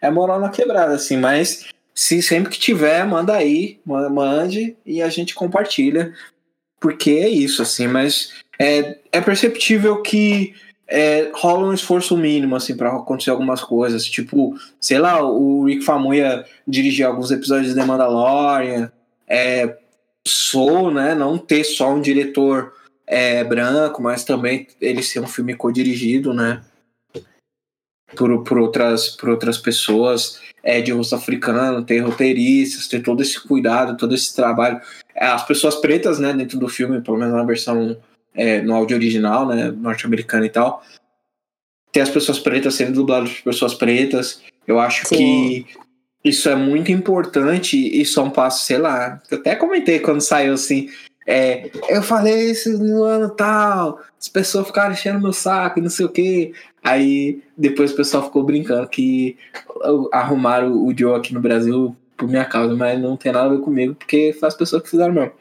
[0.01, 5.01] É moral na quebrada, assim, mas se sempre que tiver, manda aí, ma- mande e
[5.01, 6.13] a gente compartilha.
[6.79, 10.55] Porque é isso, assim, mas é, é perceptível que
[10.87, 14.03] é, rola um esforço mínimo, assim, pra acontecer algumas coisas.
[14.05, 18.91] Tipo, sei lá, o Rick Famuyiwa dirigiu alguns episódios de The Mandalorian.
[19.27, 19.77] É,
[20.27, 21.13] Soul, né?
[21.15, 22.73] Não ter só um diretor
[23.07, 26.61] é, branco, mas também ele ser um filme co-dirigido, né?
[28.15, 33.39] Por, por, outras, por outras pessoas é, de rosto africano, ter roteiristas, ter todo esse
[33.39, 34.79] cuidado, todo esse trabalho.
[35.15, 37.97] É, As pessoas pretas, né, dentro do filme, pelo menos na versão
[38.33, 40.83] é, no áudio original, né, norte-americano e tal,
[41.91, 44.41] ter as pessoas pretas sendo dubladas por pessoas pretas.
[44.67, 45.15] Eu acho Sim.
[45.15, 45.65] que
[46.23, 49.21] isso é muito importante e só um passo, sei lá.
[49.29, 50.89] Eu até comentei quando saiu assim.
[51.27, 56.05] É, eu falei isso no ano tal, as pessoas ficaram enchendo meu saco não sei
[56.05, 56.53] o que.
[56.83, 59.37] Aí depois o pessoal ficou brincando que
[60.11, 63.61] arrumaram o Joe aqui no Brasil por minha causa, mas não tem nada a ver
[63.61, 65.31] comigo, porque foi as pessoas que fizeram mesmo.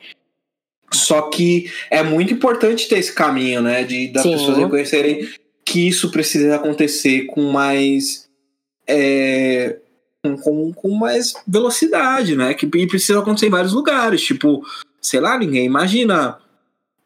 [0.93, 3.85] Só que é muito importante ter esse caminho, né?
[3.85, 4.33] De das Sim.
[4.33, 5.29] pessoas reconhecerem
[5.65, 8.29] que isso precisa acontecer com mais.
[8.87, 9.77] É,
[10.43, 12.55] com, com mais velocidade, né?
[12.55, 14.23] Que precisa acontecer em vários lugares.
[14.23, 14.65] Tipo,
[15.01, 16.39] sei lá, ninguém imagina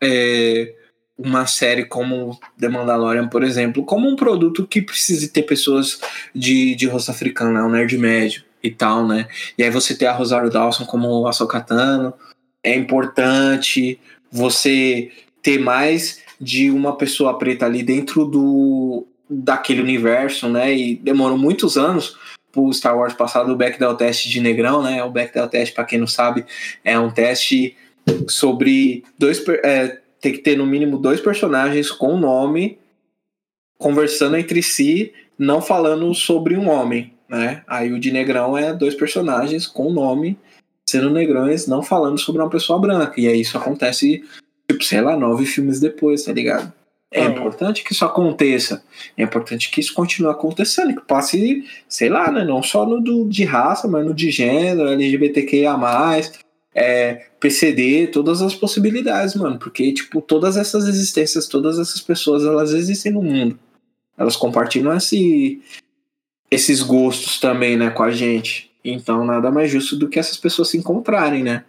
[0.01, 0.75] é,
[1.17, 6.01] uma série como The Mandalorian, por exemplo, como um produto que precise ter pessoas
[6.35, 7.63] de, de rosto africano, né?
[7.63, 9.29] um nerd médio e tal, né?
[9.57, 12.15] E aí você ter a Rosário Dawson como a Sokatano
[12.63, 14.01] é importante.
[14.33, 15.13] Você
[15.43, 20.75] ter mais de uma pessoa preta ali dentro do daquele universo, né?
[20.75, 22.17] E demorou muitos anos
[22.51, 25.03] pro Star Wars passar do Bechdel teste de negrão, né?
[25.05, 26.45] O Bechdel teste, para quem não sabe,
[26.83, 27.77] é um teste
[28.29, 32.79] sobre dois é, tem que ter no mínimo dois personagens com nome
[33.79, 37.63] conversando entre si, não falando sobre um homem, né?
[37.67, 40.39] Aí o de negrão é dois personagens com nome
[40.89, 43.21] sendo negrões, não falando sobre uma pessoa branca.
[43.21, 44.25] E aí isso acontece,
[44.67, 46.73] tipo, sei lá, nove filmes depois, tá ligado?
[47.13, 48.83] É, é, importante que isso aconteça.
[49.19, 52.45] É importante que isso continue acontecendo, que passe, sei lá, né?
[52.45, 55.77] Não só no do, de raça, mas no de gênero, LGBTQIA,
[56.75, 59.59] é, PCD, todas as possibilidades, mano.
[59.59, 63.59] Porque, tipo, todas essas existências, todas essas pessoas, elas existem no mundo.
[64.19, 65.63] Elas compartilham esse,
[66.51, 68.71] esses gostos também, né, com a gente.
[68.85, 71.65] Então, nada mais justo do que essas pessoas se encontrarem, né?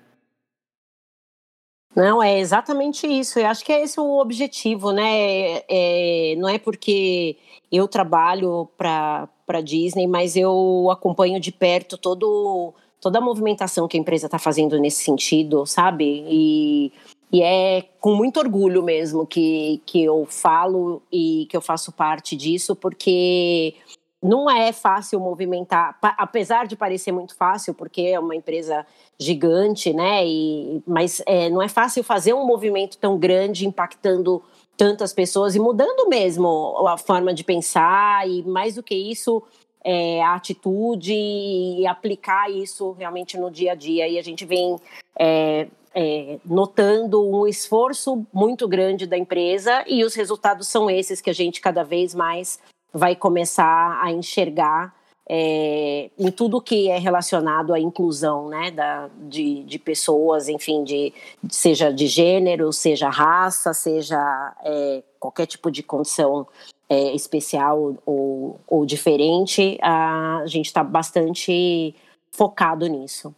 [1.96, 3.40] Não, é exatamente isso.
[3.40, 5.62] Eu acho que é esse o objetivo, né?
[5.70, 7.38] É, não é porque
[7.72, 12.74] eu trabalho para Disney, mas eu acompanho de perto todo,
[13.06, 16.26] toda a movimentação que a empresa está fazendo nesse sentido, sabe?
[16.28, 16.92] E,
[17.32, 22.36] e é com muito orgulho mesmo que, que eu falo e que eu faço parte
[22.36, 23.76] disso, porque
[24.24, 28.84] não é fácil movimentar, apesar de parecer muito fácil, porque é uma empresa
[29.20, 30.26] gigante, né?
[30.26, 34.42] E, mas é, não é fácil fazer um movimento tão grande, impactando
[34.76, 39.44] tantas pessoas e mudando mesmo a forma de pensar e mais do que isso
[39.86, 44.08] é, a atitude e aplicar isso realmente no dia a dia.
[44.08, 44.78] E a gente vem
[45.18, 51.30] é, é, notando um esforço muito grande da empresa e os resultados são esses que
[51.30, 52.60] a gente cada vez mais
[52.92, 54.96] vai começar a enxergar
[55.28, 61.14] é, em tudo que é relacionado à inclusão né, da, de, de pessoas, enfim, de,
[61.50, 64.18] seja de gênero, seja raça, seja
[64.64, 66.48] é, qualquer tipo de condição
[66.90, 71.96] é, especial ou, ou diferente, a gente está bastante
[72.32, 73.34] focado nisso.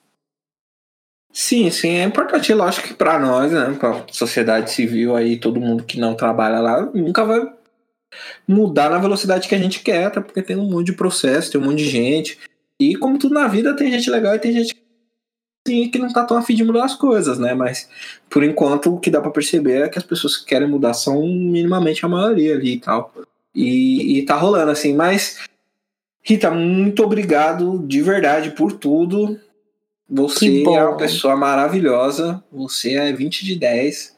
[1.31, 5.61] Sim, sim, é importante, lógico que para nós, né, para a sociedade civil aí, todo
[5.61, 7.47] mundo que não trabalha lá, nunca vai
[8.47, 11.61] mudar na velocidade que a gente quer, até porque tem um monte de processo, tem
[11.61, 12.39] um monte de gente.
[12.79, 14.75] E como tudo na vida, tem gente legal e tem gente
[15.91, 17.53] que não tá tão afim de mudar as coisas, né?
[17.53, 17.89] Mas
[18.29, 21.21] por enquanto o que dá para perceber é que as pessoas que querem mudar são
[21.21, 23.13] minimamente a maioria ali e tal.
[23.57, 25.39] E, e tá rolando assim, mas
[26.21, 29.39] Rita, muito obrigado de verdade por tudo.
[30.09, 32.43] Você é uma pessoa maravilhosa.
[32.51, 34.15] Você é 20 de 10.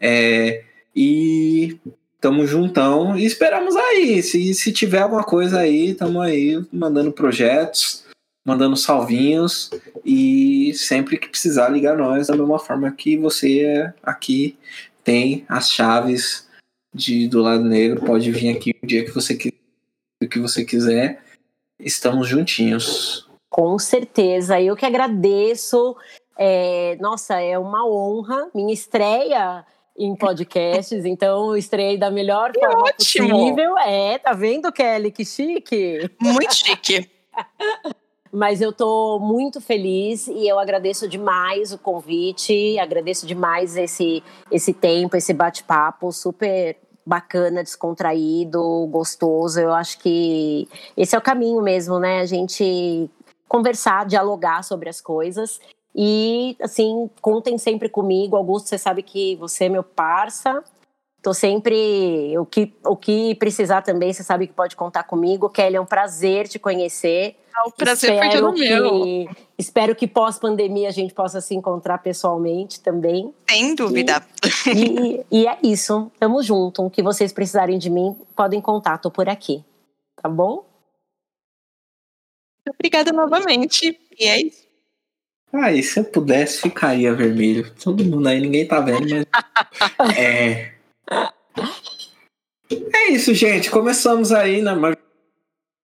[0.00, 0.64] É,
[0.94, 1.78] e
[2.20, 4.22] Tamo juntão e esperamos aí.
[4.22, 8.04] Se, se tiver alguma coisa aí, tamo aí mandando projetos,
[8.44, 9.70] mandando salvinhos
[10.04, 14.58] e sempre que precisar ligar nós da mesma forma que você aqui
[15.02, 16.46] tem as chaves
[16.92, 19.34] de do lado negro, pode vir aqui o dia que você
[20.22, 21.22] o que você quiser.
[21.78, 23.28] Estamos juntinhos.
[23.48, 25.96] Com certeza, eu que agradeço.
[26.38, 28.50] É, nossa, é uma honra.
[28.54, 29.64] Minha estreia
[29.96, 33.28] em podcasts, então estreiei da melhor que forma ótimo.
[33.28, 33.78] possível.
[33.78, 35.10] É, tá vendo, Kelly?
[35.10, 36.10] Que chique!
[36.20, 37.10] Muito chique.
[38.32, 44.72] Mas eu tô muito feliz e eu agradeço demais o convite, agradeço demais esse, esse
[44.72, 49.58] tempo, esse bate-papo super bacana, descontraído, gostoso.
[49.58, 52.20] Eu acho que esse é o caminho mesmo, né?
[52.20, 53.10] A gente
[53.48, 55.60] conversar, dialogar sobre as coisas.
[55.92, 58.36] E, assim, contem sempre comigo.
[58.36, 60.62] Augusto, você sabe que você é meu parça.
[61.22, 62.36] Tô sempre.
[62.38, 65.50] O que, o que precisar também, você sabe que pode contar comigo.
[65.50, 67.36] Kelly, é um prazer te conhecer.
[67.54, 69.28] Ah, o prazer foi todo meu.
[69.58, 73.34] Espero que pós-pandemia a gente possa se encontrar pessoalmente também.
[73.48, 74.24] Sem dúvida.
[74.66, 76.10] E, e, e, é isso.
[76.18, 76.86] Tamo junto.
[76.86, 78.96] O que vocês precisarem de mim, podem contar.
[78.98, 79.62] Tô por aqui.
[80.22, 80.64] Tá bom?
[82.66, 83.98] Obrigada novamente.
[84.18, 84.70] E é isso.
[85.52, 87.70] Ah, e se eu pudesse, ficaria vermelho.
[87.74, 89.26] Todo mundo aí, ninguém tá vendo, mas.
[90.16, 90.79] é.
[92.70, 93.70] É isso, gente.
[93.70, 94.74] Começamos aí na.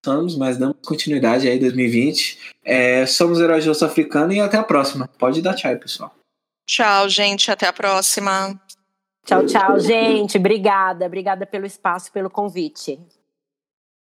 [0.04, 2.54] Começamos, mas damos continuidade aí 2020.
[2.64, 5.08] É, somos Heróis de Osso Africano e até a próxima.
[5.18, 6.14] Pode dar tchau, pessoal.
[6.64, 7.50] Tchau, gente.
[7.50, 8.60] Até a próxima.
[9.24, 10.38] Tchau, tchau, gente.
[10.38, 11.06] Obrigada.
[11.06, 13.00] Obrigada pelo espaço, pelo convite.